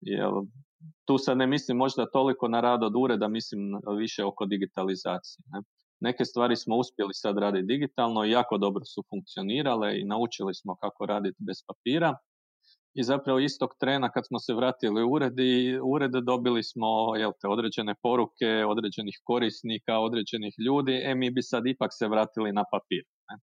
Jer 0.01 0.29
tu 1.05 1.17
sad 1.17 1.37
ne 1.37 1.47
mislim 1.47 1.77
možda 1.77 2.09
toliko 2.09 2.47
na 2.47 2.61
rad 2.61 2.83
od 2.83 2.93
ureda, 2.95 3.27
mislim 3.27 3.59
više 3.97 4.23
oko 4.23 4.45
digitalizacije. 4.45 5.43
Ne. 5.51 5.61
Neke 5.99 6.25
stvari 6.25 6.55
smo 6.55 6.75
uspjeli 6.75 7.13
sad 7.13 7.37
raditi 7.37 7.65
digitalno 7.65 8.25
i 8.25 8.31
jako 8.31 8.57
dobro 8.57 8.85
su 8.85 9.03
funkcionirale 9.09 9.99
i 9.99 10.05
naučili 10.05 10.53
smo 10.55 10.75
kako 10.75 11.05
raditi 11.05 11.37
bez 11.39 11.57
papira. 11.67 12.17
I 12.93 13.03
zapravo 13.03 13.39
istog 13.39 13.69
trena 13.79 14.11
kad 14.11 14.27
smo 14.27 14.39
se 14.39 14.53
vratili 14.53 15.03
u 15.03 15.11
uredi, 15.11 15.79
urede 15.83 16.21
dobili 16.21 16.63
smo 16.63 17.15
jel 17.15 17.31
te, 17.41 17.47
određene 17.47 17.95
poruke 18.01 18.65
određenih 18.67 19.19
korisnika, 19.23 19.99
određenih 19.99 20.53
ljudi, 20.67 21.01
e 21.05 21.15
mi 21.15 21.31
bi 21.31 21.41
sad 21.41 21.67
ipak 21.67 21.89
se 21.93 22.07
vratili 22.07 22.51
na 22.53 22.63
papir. 22.71 23.03
Ne? 23.29 23.37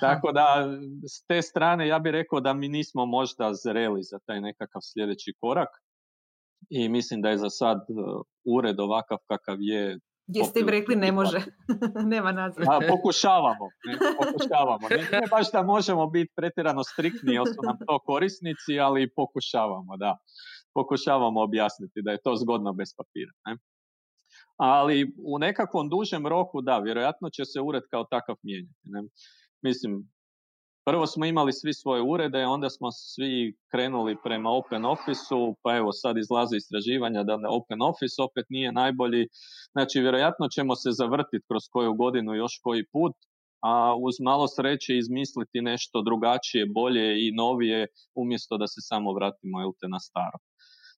Tako 0.00 0.32
da 0.32 0.46
s 1.08 1.26
te 1.26 1.42
strane 1.42 1.88
ja 1.88 1.98
bih 1.98 2.12
rekao 2.12 2.40
da 2.40 2.52
mi 2.52 2.68
nismo 2.68 3.06
možda 3.06 3.54
zreli 3.54 4.02
za 4.02 4.18
taj 4.26 4.40
nekakav 4.40 4.80
sljedeći 4.92 5.32
korak 5.40 5.68
i 6.70 6.88
mislim 6.88 7.22
da 7.22 7.28
je 7.28 7.38
za 7.38 7.50
sad 7.50 7.78
uh, 7.88 8.22
ured 8.56 8.80
ovakav 8.80 9.18
kakav 9.28 9.56
je 9.60 9.98
gdje 10.30 10.44
ste 10.44 10.60
im 10.60 10.68
rekli 10.68 10.96
ne 10.96 11.12
može, 11.12 11.40
nema 12.14 12.32
nadzora. 12.32 12.66
A, 12.70 12.80
pokušavamo, 12.88 13.66
ne, 13.86 13.98
pokušavamo. 14.18 14.88
Ne, 15.12 15.20
baš 15.30 15.52
da 15.52 15.62
možemo 15.62 16.06
biti 16.06 16.32
pretjerano 16.36 16.84
striktni, 16.84 17.34
jer 17.34 17.46
su 17.46 17.60
nam 17.66 17.76
to 17.86 17.98
korisnici, 17.98 18.80
ali 18.80 19.12
pokušavamo, 19.14 19.96
da. 19.96 20.16
Pokušavamo 20.74 21.40
objasniti 21.40 22.02
da 22.02 22.10
je 22.10 22.22
to 22.24 22.36
zgodno 22.36 22.72
bez 22.72 22.88
papira. 22.96 23.32
Ne. 23.46 23.56
Ali 24.56 25.14
u 25.24 25.38
nekakvom 25.38 25.88
dužem 25.88 26.26
roku, 26.26 26.60
da, 26.60 26.78
vjerojatno 26.78 27.30
će 27.30 27.44
se 27.44 27.60
ured 27.60 27.82
kao 27.90 28.04
takav 28.04 28.36
mijenjati. 28.42 28.80
Ne. 28.84 29.02
Mislim, 29.62 30.10
Prvo 30.84 31.06
smo 31.06 31.24
imali 31.24 31.52
svi 31.52 31.74
svoje 31.74 32.02
urede, 32.02 32.46
onda 32.46 32.70
smo 32.70 32.90
svi 32.90 33.56
krenuli 33.70 34.16
prema 34.24 34.50
Open 34.50 34.84
Office-u, 34.84 35.56
pa 35.62 35.76
evo 35.76 35.92
sad 35.92 36.16
izlaze 36.18 36.56
istraživanja 36.56 37.22
da 37.22 37.34
Open 37.48 37.82
Office 37.82 38.22
opet 38.22 38.46
nije 38.48 38.72
najbolji. 38.72 39.28
Znači, 39.72 40.00
vjerojatno 40.00 40.48
ćemo 40.48 40.74
se 40.76 40.90
zavrtiti 40.90 41.46
kroz 41.48 41.62
koju 41.70 41.94
godinu 41.94 42.34
još 42.34 42.60
koji 42.62 42.86
put, 42.92 43.12
a 43.62 43.94
uz 44.06 44.14
malo 44.24 44.46
sreće 44.48 44.96
izmisliti 44.96 45.60
nešto 45.60 46.02
drugačije, 46.02 46.66
bolje 46.66 47.28
i 47.28 47.32
novije, 47.32 47.86
umjesto 48.14 48.56
da 48.56 48.66
se 48.66 48.80
samo 48.80 49.12
vratimo 49.12 49.60
jel 49.60 49.72
te, 49.80 49.88
na 49.88 50.00
staro. 50.00 50.38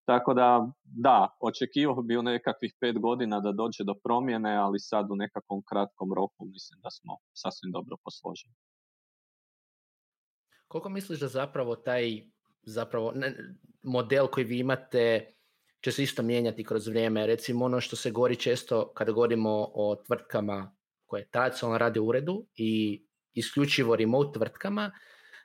Tako 0.05 0.35
da, 0.35 0.49
da, 0.83 1.37
očekivao 1.41 2.03
bi 2.03 2.17
u 2.17 2.23
nekakvih 2.23 2.73
pet 2.81 2.99
godina 2.99 3.41
da 3.41 3.53
dođe 3.53 3.85
do 3.85 3.95
promjene, 4.05 4.57
ali 4.57 4.79
sad 4.81 5.11
u 5.11 5.17
nekakvom 5.17 5.63
kratkom 5.71 6.13
roku 6.13 6.45
mislim 6.45 6.81
da 6.83 6.91
smo 6.91 7.13
sasvim 7.33 7.73
dobro 7.73 7.97
posloženi. 8.05 8.55
Koliko 10.73 10.89
misliš 10.89 11.21
da 11.21 11.29
zapravo 11.29 11.77
taj 11.77 12.23
zapravo 12.63 13.15
model 13.83 14.27
koji 14.27 14.45
vi 14.45 14.59
imate 14.59 15.27
će 15.81 15.93
se 15.93 16.03
isto 16.03 16.23
mijenjati 16.23 16.65
kroz 16.65 16.87
vrijeme? 16.89 17.27
Recimo 17.27 17.65
ono 17.65 17.81
što 17.81 17.97
se 17.97 18.11
govori 18.11 18.37
često 18.37 18.93
kada 18.95 19.13
govorimo 19.13 19.51
o 19.75 20.03
tvrtkama 20.07 20.75
koje 21.07 21.29
tradicionalno 21.31 21.79
rade 21.79 22.01
u 22.01 22.07
uredu 22.07 22.47
i 22.57 23.03
isključivo 23.35 23.97
remote 23.97 24.39
tvrtkama, 24.39 24.93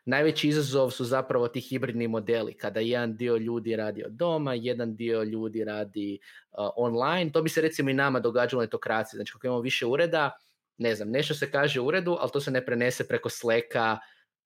najveći 0.05 0.47
izazov 0.47 0.91
su 0.91 1.05
zapravo 1.05 1.47
ti 1.47 1.59
hibridni 1.61 2.07
modeli, 2.07 2.57
kada 2.57 2.79
jedan 2.79 3.17
dio 3.17 3.37
ljudi 3.37 3.75
radi 3.75 4.03
od 4.03 4.11
doma, 4.11 4.53
jedan 4.53 4.95
dio 4.95 5.23
ljudi 5.23 5.63
radi 5.63 6.19
uh, 6.51 6.69
online. 6.75 7.31
To 7.31 7.41
bi 7.41 7.49
se 7.49 7.61
recimo 7.61 7.89
i 7.89 7.93
nama 7.93 8.19
događalo 8.19 8.61
u 8.61 8.63
etokraciji. 8.63 9.17
Znači, 9.17 9.33
kako 9.33 9.47
imamo 9.47 9.61
više 9.61 9.85
ureda, 9.85 10.31
ne 10.77 10.95
znam, 10.95 11.09
nešto 11.09 11.33
se 11.33 11.51
kaže 11.51 11.79
u 11.79 11.85
uredu, 11.85 12.17
ali 12.19 12.31
to 12.31 12.39
se 12.39 12.51
ne 12.51 12.65
prenese 12.65 13.07
preko 13.07 13.29
sleka 13.29 13.97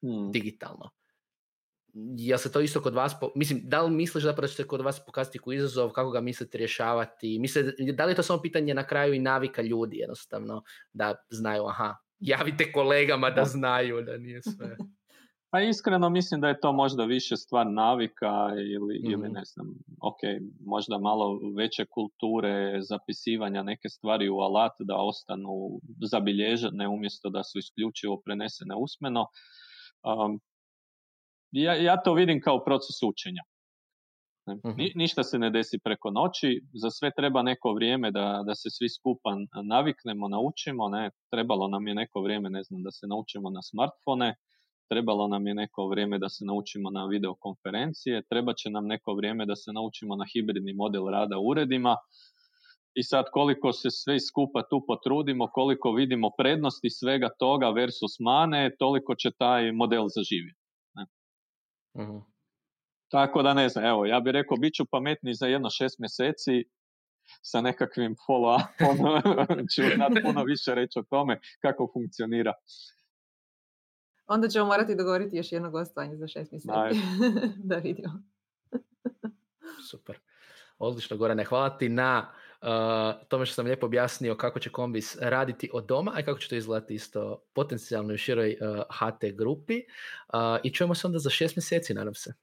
hmm. 0.01 0.31
digitalno. 0.31 0.89
Jel 2.17 2.37
se 2.37 2.51
to 2.51 2.61
isto 2.61 2.81
kod 2.81 2.93
vas, 2.93 3.19
po, 3.19 3.31
mislim, 3.35 3.61
da 3.63 3.81
li 3.81 3.91
misliš 3.91 4.23
zapravo 4.23 4.41
da 4.41 4.47
će 4.47 4.55
se 4.55 4.67
kod 4.67 4.81
vas 4.81 5.05
pokazati 5.05 5.39
koji 5.39 5.57
izazov, 5.57 5.89
kako 5.89 6.11
ga 6.11 6.21
mislite 6.21 6.57
rješavati? 6.57 7.39
Misle, 7.39 7.63
da 7.93 8.05
li 8.05 8.11
je 8.11 8.15
to 8.15 8.23
samo 8.23 8.41
pitanje 8.41 8.73
na 8.73 8.87
kraju 8.87 9.13
i 9.13 9.19
navika 9.19 9.61
ljudi 9.61 9.97
jednostavno, 9.97 10.63
da 10.93 11.15
znaju, 11.29 11.65
aha, 11.65 11.95
javite 12.19 12.71
kolegama 12.71 13.29
da 13.29 13.45
znaju 13.45 14.01
da 14.01 14.17
nije 14.17 14.41
sve. 14.41 14.77
Pa 15.51 15.61
iskreno 15.61 16.09
mislim 16.09 16.41
da 16.41 16.47
je 16.47 16.59
to 16.59 16.71
možda 16.71 17.05
više 17.05 17.37
stvar 17.37 17.71
navika 17.71 18.49
ili, 18.73 19.01
ili 19.03 19.23
mhm. 19.23 19.33
ne 19.33 19.41
znam, 19.45 19.67
ok, 20.01 20.19
možda 20.65 20.97
malo 20.97 21.39
veće 21.57 21.85
kulture 21.85 22.81
zapisivanja 22.81 23.63
neke 23.63 23.89
stvari 23.89 24.29
u 24.29 24.39
alat 24.39 24.71
da 24.79 24.95
ostanu 24.95 25.79
zabilježene 26.01 26.87
umjesto 26.87 27.29
da 27.29 27.43
su 27.43 27.59
isključivo 27.59 28.21
prenesene 28.25 28.75
usmeno. 28.75 29.25
Um, 30.03 30.39
ja, 31.51 31.73
ja 31.73 32.01
to 32.03 32.13
vidim 32.13 32.41
kao 32.41 32.63
proces 32.63 33.03
učenja. 33.03 33.41
Mhm. 34.49 34.77
Ni, 34.77 34.91
ništa 34.95 35.23
se 35.23 35.39
ne 35.39 35.49
desi 35.49 35.79
preko 35.83 36.11
noći, 36.11 36.61
za 36.73 36.89
sve 36.89 37.11
treba 37.17 37.41
neko 37.41 37.73
vrijeme 37.73 38.11
da, 38.11 38.43
da 38.45 38.55
se 38.55 38.69
svi 38.69 38.89
skupa 38.89 39.29
naviknemo, 39.63 40.27
naučimo. 40.27 40.89
Ne? 40.89 41.11
Trebalo 41.31 41.67
nam 41.67 41.87
je 41.87 41.95
neko 41.95 42.21
vrijeme, 42.21 42.49
ne 42.49 42.63
znam, 42.63 42.83
da 42.83 42.91
se 42.91 43.07
naučimo 43.07 43.49
na 43.49 43.61
smartfone, 43.61 44.35
trebalo 44.89 45.27
nam 45.27 45.47
je 45.47 45.53
neko 45.53 45.87
vrijeme 45.87 46.19
da 46.19 46.29
se 46.29 46.45
naučimo 46.45 46.89
na 46.89 47.05
videokonferencije, 47.05 48.21
treba 48.29 48.53
će 48.53 48.69
nam 48.69 48.87
neko 48.87 49.13
vrijeme 49.13 49.45
da 49.45 49.55
se 49.55 49.71
naučimo 49.71 50.15
na 50.15 50.25
hibridni 50.33 50.73
model 50.73 51.07
rada 51.07 51.37
u 51.37 51.47
uredima. 51.47 51.95
I 52.93 53.03
sad 53.03 53.25
koliko 53.31 53.73
se 53.73 53.89
sve 53.91 54.19
skupa 54.19 54.63
tu 54.69 54.83
potrudimo, 54.87 55.47
koliko 55.47 55.91
vidimo 55.91 56.29
prednosti 56.37 56.89
svega 56.89 57.29
toga 57.39 57.69
versus 57.69 58.19
mane, 58.19 58.75
toliko 58.79 59.15
će 59.15 59.31
taj 59.31 59.71
model 59.71 60.05
zaživjeti. 60.07 60.59
uh 61.93 62.23
Tako 63.11 63.41
da 63.43 63.53
ne 63.53 63.69
znam, 63.69 63.85
evo, 63.85 64.05
ja 64.05 64.19
bih 64.19 64.31
rekao, 64.31 64.57
bit 64.57 64.73
ću 64.73 64.85
pametniji 64.91 65.33
za 65.33 65.47
jedno 65.47 65.69
šest 65.69 65.99
mjeseci, 65.99 66.63
sa 67.41 67.61
nekakvim 67.61 68.15
follow-upom 68.27 69.65
ću 69.73 69.81
puno 70.23 70.43
više 70.43 70.75
reći 70.75 70.99
o 70.99 71.03
tome 71.09 71.39
kako 71.61 71.91
funkcionira. 71.93 72.53
Onda 74.27 74.47
ćemo 74.47 74.65
morati 74.65 74.95
dogovoriti 74.95 75.37
još 75.37 75.51
jedno 75.51 75.71
gostovanje 75.71 76.15
za 76.15 76.27
šest 76.27 76.51
mjeseci. 76.51 77.01
da 77.69 77.75
vidimo. 77.75 78.23
Super. 79.89 80.19
Odlično, 80.77 81.17
Gorane. 81.17 81.43
Hvala 81.43 81.77
ti 81.77 81.89
na 81.89 82.33
uh, 82.61 83.27
tome 83.27 83.45
što 83.45 83.55
sam 83.55 83.65
lijepo 83.65 83.85
objasnio 83.85 84.35
kako 84.35 84.59
će 84.59 84.69
kombis 84.69 85.17
raditi 85.21 85.69
od 85.73 85.85
doma, 85.85 86.11
a 86.15 86.19
i 86.19 86.23
kako 86.23 86.39
će 86.39 86.49
to 86.49 86.55
izgledati 86.55 86.93
isto 86.93 87.43
potencijalno 87.53 88.13
u 88.13 88.17
široj 88.17 88.57
uh, 88.61 88.83
HT 88.89 89.37
grupi. 89.37 89.81
Uh, 90.33 90.39
I 90.63 90.73
čujemo 90.73 90.95
se 90.95 91.07
onda 91.07 91.19
za 91.19 91.29
šest 91.29 91.55
mjeseci, 91.55 91.93
nadam 91.93 92.13
se. 92.13 92.33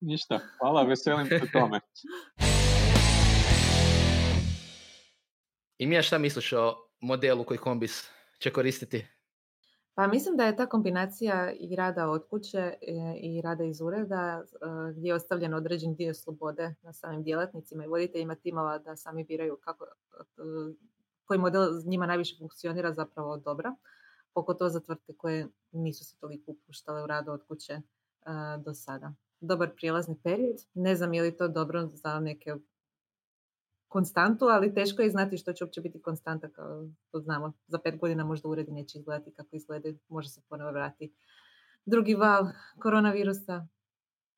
Ništa. 0.00 0.40
Hvala, 0.58 0.82
veselim 0.82 1.26
se 1.26 1.40
tome. 1.52 1.80
I 5.78 5.86
Mija, 5.86 6.02
šta 6.02 6.18
misliš 6.18 6.52
o 6.52 6.74
modelu 7.00 7.44
koji 7.44 7.58
kombis 7.58 8.10
će 8.38 8.50
koristiti? 8.50 9.06
Pa 10.00 10.06
mislim 10.06 10.36
da 10.36 10.44
je 10.44 10.56
ta 10.56 10.66
kombinacija 10.66 11.52
i 11.52 11.76
rada 11.76 12.08
od 12.08 12.28
kuće 12.30 12.58
e, 12.58 12.76
i 13.16 13.40
rada 13.40 13.64
iz 13.64 13.80
ureda 13.80 14.42
e, 14.42 14.92
gdje 14.96 15.08
je 15.08 15.14
ostavljen 15.14 15.54
određen 15.54 15.94
dio 15.94 16.14
slobode 16.14 16.74
na 16.82 16.92
samim 16.92 17.22
djelatnicima 17.22 17.84
i 17.84 17.88
voditeljima 17.88 18.34
timova 18.34 18.78
da 18.78 18.96
sami 18.96 19.24
biraju 19.24 19.58
kako, 19.60 19.84
e, 19.84 19.88
koji 21.24 21.40
model 21.40 21.62
njima 21.84 22.06
najviše 22.06 22.36
funkcionira 22.38 22.92
zapravo 22.92 23.36
dobra, 23.36 23.74
pogotovo 24.34 24.70
za 24.70 24.80
tvrtke 24.80 25.12
koje 25.12 25.48
nisu 25.72 26.04
se 26.04 26.16
toliko 26.20 26.50
upuštale 26.50 27.02
u 27.02 27.06
radu 27.06 27.32
od 27.32 27.44
kuće 27.48 27.80
do 28.58 28.74
sada. 28.74 29.12
Dobar 29.40 29.70
prijelazni 29.76 30.16
period. 30.22 30.56
Ne 30.74 30.96
znam 30.96 31.14
je 31.14 31.22
li 31.22 31.36
to 31.36 31.48
dobro 31.48 31.86
za 31.86 32.20
neke 32.20 32.56
konstantu, 33.90 34.44
ali 34.44 34.74
teško 34.74 35.02
je 35.02 35.10
znati 35.10 35.38
što 35.38 35.52
će 35.52 35.64
uopće 35.64 35.80
biti 35.80 36.02
konstanta, 36.02 36.48
kao 36.48 36.88
to 37.10 37.20
znamo. 37.20 37.52
Za 37.66 37.78
pet 37.78 37.98
godina 37.98 38.24
možda 38.24 38.48
uredi 38.48 38.72
neće 38.72 38.98
izgledati 38.98 39.34
kako 39.34 39.56
izgleda, 39.56 39.88
može 40.08 40.28
se 40.28 40.40
ponovo 40.48 40.72
vrati. 40.72 41.12
Drugi 41.86 42.14
val 42.14 42.46
koronavirusa, 42.82 43.66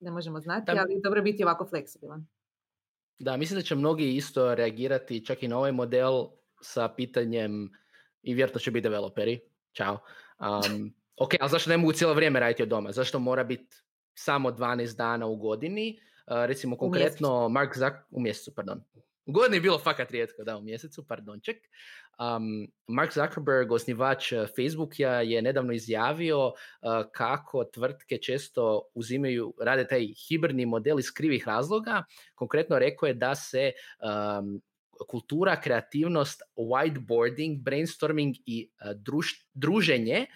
ne 0.01 0.11
možemo 0.11 0.41
znati, 0.41 0.71
ali 0.71 1.01
dobro 1.05 1.19
je 1.19 1.23
biti 1.23 1.45
ovako 1.45 1.67
fleksibilan. 1.67 2.27
Da, 3.19 3.37
mislim 3.37 3.59
da 3.59 3.62
će 3.62 3.75
mnogi 3.75 4.17
isto 4.17 4.55
reagirati 4.55 5.25
čak 5.25 5.43
i 5.43 5.49
na 5.49 5.59
ovaj 5.59 5.73
model 5.73 6.27
sa 6.61 6.88
pitanjem 6.88 7.71
i 8.23 8.35
vjerojatno 8.35 8.61
će 8.61 8.71
biti 8.71 8.83
developeri. 8.83 9.41
Ćao. 9.73 9.99
Um, 10.41 10.95
ok, 11.25 11.31
ali 11.41 11.51
zašto 11.51 11.71
ne 11.71 11.77
mogu 11.77 11.93
cijelo 11.93 12.15
vrijeme 12.15 12.41
raditi 12.41 12.62
od 12.62 12.69
doma? 12.69 12.93
Zašto 12.93 13.19
mora 13.19 13.45
biti 13.45 13.77
samo 14.15 14.51
12 14.51 14.97
dana 14.97 15.27
u 15.27 15.37
godini? 15.37 15.99
Uh, 16.27 16.45
recimo 16.45 16.77
konkretno 16.77 17.49
Mark 17.49 17.79
Zuck 17.79 17.97
u 18.11 18.21
mjesecu, 18.21 18.55
pardon. 18.55 18.83
Godini 19.27 19.57
je 19.57 19.61
bilo 19.61 19.79
fakat 19.79 20.11
rijetko, 20.11 20.45
da, 20.45 20.57
u 20.57 20.63
mjesecu, 20.63 21.05
pardonček. 21.09 21.57
Um, 22.19 22.73
Mark 22.87 23.13
Zuckerberg, 23.15 23.73
osnivač 23.73 24.33
uh, 24.33 24.47
Facebooka, 24.57 25.21
je 25.23 25.43
nedavno 25.43 25.73
izjavio 25.73 26.47
uh, 26.47 26.55
kako 27.13 27.65
tvrtke 27.65 28.19
često 28.19 28.83
uzimaju, 28.95 29.55
rade 29.61 29.87
taj 29.87 30.07
hibridni 30.29 30.67
model 30.67 30.99
iz 30.99 31.11
krivih 31.15 31.49
razloga. 31.49 32.05
Konkretno 32.35 32.79
rekao 32.79 33.07
je 33.07 33.15
da 33.15 33.35
se 33.35 33.73
um, 34.03 34.61
kultura, 35.09 35.61
kreativnost, 35.61 36.43
whiteboarding, 36.57 37.63
brainstorming 37.63 38.35
i 38.47 38.71
uh, 38.71 38.91
druženje 39.55 40.27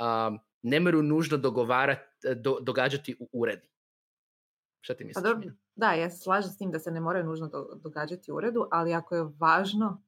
um, 0.00 0.38
ne 0.62 0.80
moraju 0.80 1.02
nužno 1.02 1.36
dogovarati, 1.36 2.34
do, 2.36 2.58
događati 2.60 3.16
u 3.20 3.28
uredi. 3.32 3.68
Šta 4.80 4.94
ti 4.94 5.04
pa 5.04 5.06
misliš? 5.06 5.54
Da, 5.74 5.92
ja 5.92 6.10
se 6.10 6.18
slažem 6.18 6.50
s 6.50 6.56
tim 6.56 6.70
da 6.70 6.78
se 6.78 6.90
ne 6.90 7.00
moraju 7.00 7.24
nužno 7.24 7.50
događati 7.76 8.32
u 8.32 8.36
uredu, 8.36 8.68
ali 8.70 8.94
ako 8.94 9.14
je 9.14 9.28
važno 9.38 10.02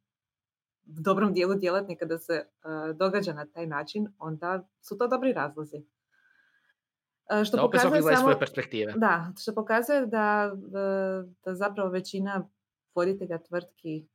dobrom 0.85 1.33
dijelu 1.33 1.55
djelatnika 1.55 2.05
da 2.05 2.18
se 2.18 2.33
e, 2.35 2.46
događa 2.92 3.33
na 3.33 3.46
taj 3.46 3.66
način, 3.66 4.09
onda 4.18 4.68
su 4.81 4.98
to 4.98 5.09
dobri 5.09 5.33
razlozi. 5.33 5.77
Uh, 5.77 7.44
što 7.44 7.57
da, 7.57 7.62
pokazuje 7.62 8.03
samo, 8.03 8.16
svoje 8.16 8.38
perspektive. 8.38 8.92
Da, 8.96 9.33
što 9.40 9.55
pokazuje 9.55 10.07
da, 10.07 10.53
e, 10.55 11.33
da 11.44 11.55
zapravo 11.55 11.90
većina 11.90 12.48
voditelja 12.94 13.38
tvrtki 13.38 14.09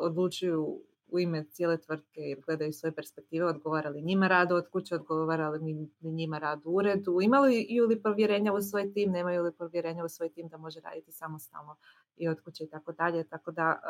odlučuju 0.00 0.82
u 1.08 1.18
ime 1.18 1.44
cijele 1.50 1.80
tvrtke 1.80 2.20
jer 2.20 2.40
gledaju 2.40 2.72
svoje 2.72 2.94
perspektive, 2.94 3.46
odgovarali 3.46 4.02
njima 4.02 4.28
rad 4.28 4.52
od 4.52 4.70
kuće, 4.70 4.94
odgovarali 4.94 5.88
njima 6.00 6.38
rad 6.38 6.60
u 6.64 6.70
uredu, 6.70 7.18
imali 7.22 7.66
li 7.88 8.02
povjerenja 8.02 8.52
u 8.52 8.62
svoj 8.62 8.92
tim, 8.92 9.10
nemaju 9.10 9.42
li 9.42 9.52
povjerenja 9.52 10.04
u 10.04 10.08
svoj 10.08 10.28
tim 10.28 10.48
da 10.48 10.56
može 10.56 10.80
raditi 10.80 11.12
samostalno 11.12 11.76
i 12.16 12.28
od 12.28 12.40
kuće 12.40 12.64
i 12.64 12.70
tako 12.70 12.92
dalje. 12.92 13.24
Tako 13.24 13.50
da 13.50 13.80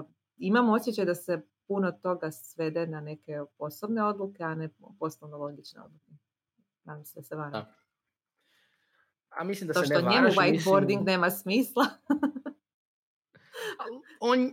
uh, 0.00 0.10
imamo 0.36 0.72
osjećaj 0.72 1.04
da 1.04 1.14
se 1.14 1.40
puno 1.66 1.92
toga 1.92 2.30
svede 2.30 2.86
na 2.86 3.00
neke 3.00 3.40
osobne 3.58 4.04
odluke, 4.04 4.42
a 4.42 4.54
ne 4.54 4.68
poslovno 4.98 5.38
logične 5.38 5.82
odluke. 5.82 6.12
Nadam 6.84 7.04
se 7.04 7.20
da 7.20 7.22
se 7.22 7.36
varam. 7.36 7.66
A 9.30 9.44
mislim 9.44 9.68
da 9.68 9.74
to 9.74 9.80
se 9.80 9.86
što 9.86 10.10
njemu 10.10 10.28
whiteboarding 10.28 11.04
nema 11.04 11.30
smisla. 11.30 11.86
on, 14.20 14.50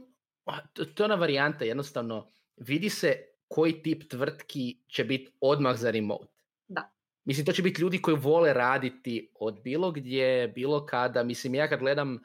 to, 0.74 0.86
to 0.86 1.04
je 1.04 1.06
ona 1.06 1.16
varijanta, 1.16 1.66
jednostavno 1.66 2.28
vidi 2.58 2.90
se 2.90 3.16
koji 3.48 3.84
tip 3.84 4.10
tvrtki 4.10 4.78
će 4.88 5.04
biti 5.04 5.32
odmah 5.42 5.78
za 5.78 5.92
remote. 5.92 6.28
Da. 6.68 6.92
Mislim, 7.26 7.46
to 7.46 7.52
će 7.52 7.62
biti 7.62 7.82
ljudi 7.82 8.02
koji 8.02 8.18
vole 8.18 8.54
raditi 8.54 9.32
od 9.40 9.60
bilo 9.64 9.92
gdje, 9.92 10.48
bilo 10.48 10.86
kada. 10.86 11.24
Mislim, 11.24 11.56
ja 11.56 11.68
kad 11.68 11.80
gledam 11.80 12.20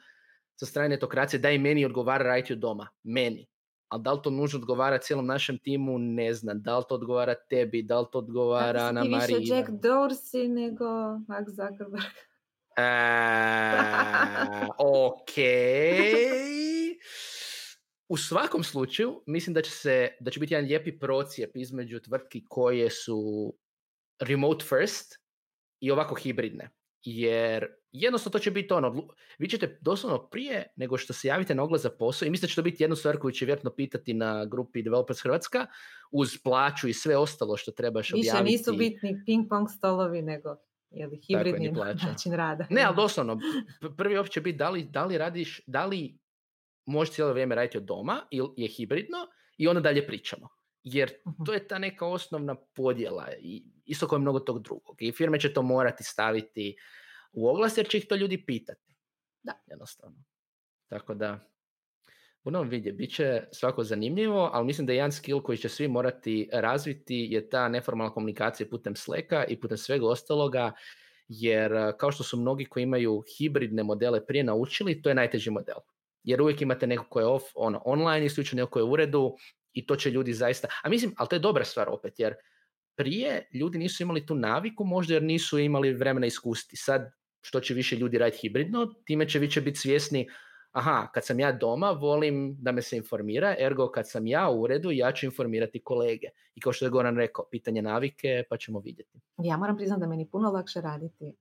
sa 0.55 0.65
strane 0.65 0.89
netokracije, 0.89 1.39
da 1.39 1.51
i 1.51 1.59
meni 1.59 1.85
odgovara 1.85 2.23
raditi 2.23 2.53
od 2.53 2.59
doma. 2.59 2.87
Meni. 3.03 3.47
Ali 3.87 4.03
da 4.03 4.13
li 4.13 4.19
to 4.23 4.29
nužno 4.29 4.59
odgovara 4.59 4.97
cijelom 4.97 5.25
našem 5.25 5.57
timu, 5.57 5.99
ne 5.99 6.33
znam. 6.33 6.61
Da 6.61 6.77
li 6.77 6.83
to 6.89 6.95
odgovara 6.95 7.35
tebi, 7.49 7.81
da 7.83 7.99
li 7.99 8.05
to 8.11 8.17
odgovara 8.17 8.91
na 8.91 9.03
Mariji. 9.03 9.39
više 9.39 9.55
Jack 9.55 9.69
Dorsey 9.69 10.53
nego 10.53 10.85
Mark 11.27 11.47
Zuckerberg. 11.49 12.13
E, 12.77 12.83
ok. 15.05 15.33
U 18.13 18.17
svakom 18.17 18.63
slučaju, 18.63 19.23
mislim 19.27 19.53
da 19.53 19.61
će, 19.61 19.71
se, 19.71 20.09
da 20.19 20.31
će 20.31 20.39
biti 20.39 20.53
jedan 20.53 20.67
lijepi 20.67 20.99
procijep 20.99 21.51
između 21.55 21.99
tvrtki 21.99 22.45
koje 22.49 22.89
su 22.89 23.53
remote 24.19 24.65
first 24.65 25.19
i 25.79 25.91
ovako 25.91 26.15
hibridne. 26.15 26.69
Jer 27.03 27.67
jednostavno 27.91 28.31
to 28.31 28.39
će 28.39 28.51
biti 28.51 28.73
ono, 28.73 29.07
vi 29.37 29.49
ćete 29.49 29.79
doslovno 29.81 30.29
prije 30.29 30.67
nego 30.75 30.97
što 30.97 31.13
se 31.13 31.27
javite 31.27 31.55
na 31.55 31.63
oglas 31.63 31.81
za 31.81 31.89
posao 31.89 32.25
i 32.25 32.29
mislim 32.29 32.47
da 32.47 32.49
će 32.49 32.55
to 32.55 32.61
biti 32.61 32.83
jednu 32.83 32.95
stvar 32.95 33.17
koju 33.17 33.31
će 33.31 33.45
vjerojatno 33.45 33.75
pitati 33.75 34.13
na 34.13 34.45
grupi 34.45 34.83
Developers 34.83 35.21
Hrvatska 35.21 35.65
uz 36.11 36.29
plaću 36.43 36.87
i 36.87 36.93
sve 36.93 37.17
ostalo 37.17 37.57
što 37.57 37.71
trebaš 37.71 38.13
objaviti. 38.13 38.31
Više 38.31 38.43
nisu 38.43 38.73
bitni 38.73 39.23
ping 39.25 39.49
pong 39.49 39.69
stolovi 39.69 40.21
nego 40.21 40.55
li 40.91 41.21
hibridni 41.27 41.71
način 41.71 42.33
rada. 42.33 42.67
Ne, 42.69 42.81
ali 42.83 42.95
doslovno, 42.95 43.39
prvi 43.97 44.17
opće 44.17 44.41
biti 44.41 44.57
da 44.57 44.69
li, 44.69 44.83
da 44.83 45.05
li 45.05 45.17
radiš, 45.17 45.61
da 45.67 45.85
li 45.85 46.22
možeš 46.85 47.13
cijelo 47.13 47.31
vrijeme 47.31 47.55
raditi 47.55 47.77
od 47.77 47.83
doma 47.83 48.27
ili 48.31 48.49
je 48.57 48.67
hibridno 48.67 49.17
i 49.57 49.67
onda 49.67 49.81
dalje 49.81 50.07
pričamo. 50.07 50.49
Jer 50.83 51.11
mhm. 51.27 51.43
to 51.45 51.53
je 51.53 51.67
ta 51.67 51.79
neka 51.79 52.07
osnovna 52.07 52.55
podjela 52.55 53.27
i 53.39 53.63
isto 53.85 54.07
kao 54.07 54.15
je 54.15 54.21
mnogo 54.21 54.39
tog 54.39 54.63
drugog. 54.63 54.95
I 54.99 55.11
firme 55.11 55.39
će 55.39 55.53
to 55.53 55.61
morati 55.61 56.03
staviti 56.03 56.75
u 57.31 57.47
oglas 57.47 57.77
jer 57.77 57.87
će 57.87 57.97
ih 57.97 58.05
to 58.09 58.15
ljudi 58.15 58.45
pitati. 58.45 58.95
Da. 59.43 59.63
Jednostavno. 59.67 60.23
Tako 60.87 61.13
da, 61.13 61.39
budemo 62.43 62.63
vidje, 62.63 62.93
bit 62.93 63.15
će 63.15 63.43
svako 63.51 63.83
zanimljivo, 63.83 64.49
ali 64.53 64.65
mislim 64.65 64.87
da 64.87 64.93
je 64.93 64.97
jedan 64.97 65.11
skill 65.11 65.41
koji 65.41 65.57
će 65.57 65.69
svi 65.69 65.87
morati 65.87 66.49
razviti 66.53 67.27
je 67.31 67.49
ta 67.49 67.67
neformalna 67.67 68.13
komunikacija 68.13 68.67
putem 68.69 68.95
Slacka 68.95 69.45
i 69.45 69.59
putem 69.59 69.77
svega 69.77 70.07
ostaloga, 70.07 70.71
jer 71.27 71.71
kao 71.97 72.11
što 72.11 72.23
su 72.23 72.37
mnogi 72.37 72.65
koji 72.65 72.83
imaju 72.83 73.23
hibridne 73.37 73.83
modele 73.83 74.25
prije 74.25 74.43
naučili, 74.43 75.01
to 75.01 75.09
je 75.09 75.15
najteži 75.15 75.49
model 75.49 75.77
jer 76.23 76.41
uvijek 76.41 76.61
imate 76.61 76.87
neko 76.87 77.05
ko 77.09 77.19
je 77.19 77.25
off, 77.25 77.45
ono, 77.55 77.81
online, 77.85 78.25
isključeno 78.25 78.61
neko 78.61 78.79
je 78.79 78.83
u 78.83 78.91
uredu 78.91 79.35
i 79.73 79.85
to 79.85 79.95
će 79.95 80.11
ljudi 80.11 80.33
zaista, 80.33 80.67
a 80.83 80.89
mislim, 80.89 81.13
ali 81.17 81.29
to 81.29 81.35
je 81.35 81.39
dobra 81.39 81.65
stvar 81.65 81.89
opet, 81.89 82.19
jer 82.19 82.33
prije 82.95 83.49
ljudi 83.53 83.77
nisu 83.77 84.03
imali 84.03 84.25
tu 84.25 84.35
naviku 84.35 84.83
možda 84.83 85.13
jer 85.13 85.23
nisu 85.23 85.59
imali 85.59 85.93
vremena 85.93 86.27
iskusti. 86.27 86.75
Sad 86.75 87.11
što 87.41 87.59
će 87.59 87.73
više 87.73 87.95
ljudi 87.95 88.17
raditi 88.17 88.41
hibridno, 88.41 88.93
time 89.05 89.29
će 89.29 89.39
više 89.39 89.61
biti 89.61 89.79
svjesni 89.79 90.27
aha, 90.73 91.07
kad 91.13 91.25
sam 91.25 91.39
ja 91.39 91.51
doma, 91.51 91.91
volim 91.91 92.55
da 92.59 92.71
me 92.71 92.81
se 92.81 92.97
informira, 92.97 93.55
ergo 93.59 93.91
kad 93.91 94.09
sam 94.09 94.27
ja 94.27 94.49
u 94.49 94.61
uredu, 94.61 94.91
ja 94.91 95.11
ću 95.11 95.25
informirati 95.25 95.81
kolege. 95.83 96.27
I 96.55 96.61
kao 96.61 96.73
što 96.73 96.85
je 96.85 96.89
Goran 96.89 97.17
rekao, 97.17 97.45
pitanje 97.51 97.81
navike, 97.81 98.43
pa 98.49 98.57
ćemo 98.57 98.79
vidjeti. 98.79 99.19
Ja 99.37 99.57
moram 99.57 99.77
priznati 99.77 99.99
da 99.99 100.07
meni 100.07 100.29
puno 100.31 100.51
lakše 100.51 100.81
raditi 100.81 101.33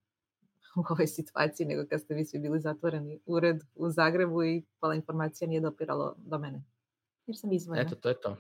u 0.81 0.85
ovoj 0.91 1.07
situaciji 1.07 1.67
nego 1.67 1.89
kad 1.91 2.01
ste 2.01 2.15
vi 2.15 2.25
svi 2.25 2.39
bili 2.39 2.61
zatvoreni 2.61 3.21
ured 3.27 3.61
u 3.75 3.91
Zagrebu 3.91 4.45
i 4.45 4.65
pola 4.81 4.95
informacija 4.95 5.49
nije 5.49 5.61
dopiralo 5.61 6.15
do 6.19 6.39
mene. 6.39 6.63
Jer 7.27 7.37
sam 7.37 7.53
izvojna. 7.53 7.83
Eto, 7.83 7.95
to 7.95 8.09
je 8.09 8.21
to. 8.21 8.37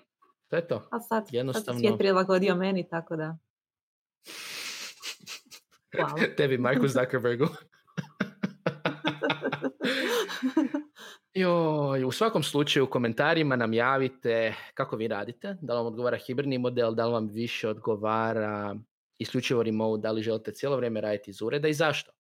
To 0.49 0.57
je 0.57 0.69
to. 0.69 0.89
A 0.91 1.01
sad, 1.01 1.29
Jednostavno... 1.31 1.65
sad 1.65 1.77
svijet 1.79 1.99
prilagodio 1.99 2.55
meni, 2.55 2.89
tako 2.89 3.17
da... 3.17 3.39
Hvala. 5.97 6.15
Tebi, 6.37 6.59
Marku 6.59 6.89
Zuckerbergu. 6.89 7.47
Joj, 11.35 12.05
u 12.05 12.11
svakom 12.11 12.43
slučaju 12.43 12.85
u 12.85 12.91
komentarima 12.91 13.57
nam 13.57 13.73
javite 13.73 14.55
kako 14.75 14.97
vi 14.97 15.09
radite, 15.09 15.57
da 15.61 15.73
li 15.73 15.77
vam 15.77 15.87
odgovara 15.87 16.17
hibridni 16.17 16.59
model, 16.59 16.95
da 16.95 17.07
li 17.07 17.13
vam 17.13 17.29
više 17.29 17.69
odgovara 17.69 18.77
isključivo 19.19 19.63
remote, 19.63 20.01
da 20.01 20.13
li 20.13 20.23
želite 20.23 20.53
cijelo 20.53 20.77
vrijeme 20.77 21.01
raditi 21.01 21.31
iz 21.31 21.43
ureda 21.43 21.69
i 21.69 21.75
zašto. 21.75 22.13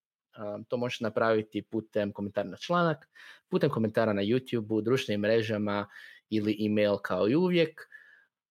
To 0.68 0.76
možete 0.76 1.05
napraviti 1.05 1.62
putem 1.62 2.12
komentara 2.12 2.49
na 2.49 2.57
članak, 2.57 3.09
putem 3.49 3.70
komentara 3.70 4.12
na 4.12 4.22
YouTube, 4.22 4.83
društvenim 4.83 5.20
mrežama 5.20 5.89
ili 6.30 6.66
email 6.66 6.97
kao 6.97 7.28
i 7.28 7.37
uvijek. 7.37 7.89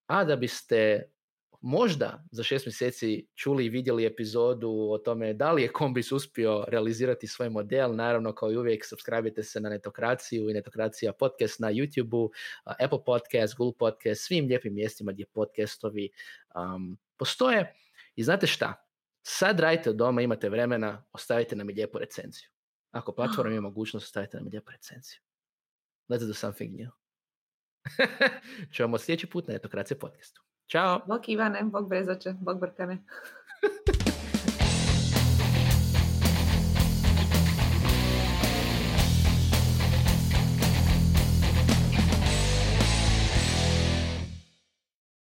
A 0.07 0.23
da 0.23 0.35
biste 0.35 1.03
možda 1.61 2.23
za 2.31 2.43
šest 2.43 2.65
mjeseci 2.65 3.27
čuli 3.35 3.65
i 3.65 3.69
vidjeli 3.69 4.05
epizodu 4.05 4.87
o 4.91 4.97
tome 4.97 5.33
da 5.33 5.51
li 5.51 5.61
je 5.61 5.67
Kombis 5.67 6.11
uspio 6.11 6.65
realizirati 6.67 7.27
svoj 7.27 7.49
model. 7.49 7.95
Naravno, 7.95 8.35
kao 8.35 8.51
i 8.51 8.57
uvijek, 8.57 8.85
subscribe 8.85 9.43
se 9.43 9.59
na 9.59 9.69
Netokraciju 9.69 10.49
i 10.49 10.53
Netokracija 10.53 11.13
podcast 11.13 11.59
na 11.59 11.71
YouTube, 11.71 12.29
Apple 12.63 13.03
podcast, 13.05 13.57
Google 13.57 13.77
podcast, 13.79 14.21
svim 14.21 14.45
lijepim 14.45 14.73
mjestima 14.73 15.11
gdje 15.11 15.25
podcastovi 15.25 16.09
um, 16.55 16.97
postoje. 17.17 17.73
I 18.15 18.23
znate 18.23 18.47
šta? 18.47 18.90
Sad 19.23 19.59
radite 19.59 19.89
od 19.89 19.95
doma, 19.95 20.21
imate 20.21 20.49
vremena, 20.49 21.03
ostavite 21.13 21.55
nam 21.55 21.69
i 21.69 21.73
lijepu 21.73 21.99
recenziju. 21.99 22.49
Ako 22.91 23.11
platforma 23.11 23.51
ima 23.51 23.61
mogućnost, 23.61 24.05
ostavite 24.05 24.37
nam 24.37 24.47
i 24.47 24.49
lijepu 24.49 24.71
recenziju. 24.71 25.19
Let's 26.09 26.27
do 26.27 26.33
something 26.33 26.79
new. 26.79 26.91
Čujemo 28.73 28.97
sljedeći 28.97 29.27
put 29.27 29.47
na 29.47 29.53
Etokracije 29.53 29.99
podcastu. 29.99 30.41
Ćao! 30.71 31.01
Bog 31.07 31.29
Ivane, 31.29 31.63
Bog 31.63 31.89
Brezoče, 31.89 32.33
Bog 32.41 32.59
Brkane. 32.59 32.97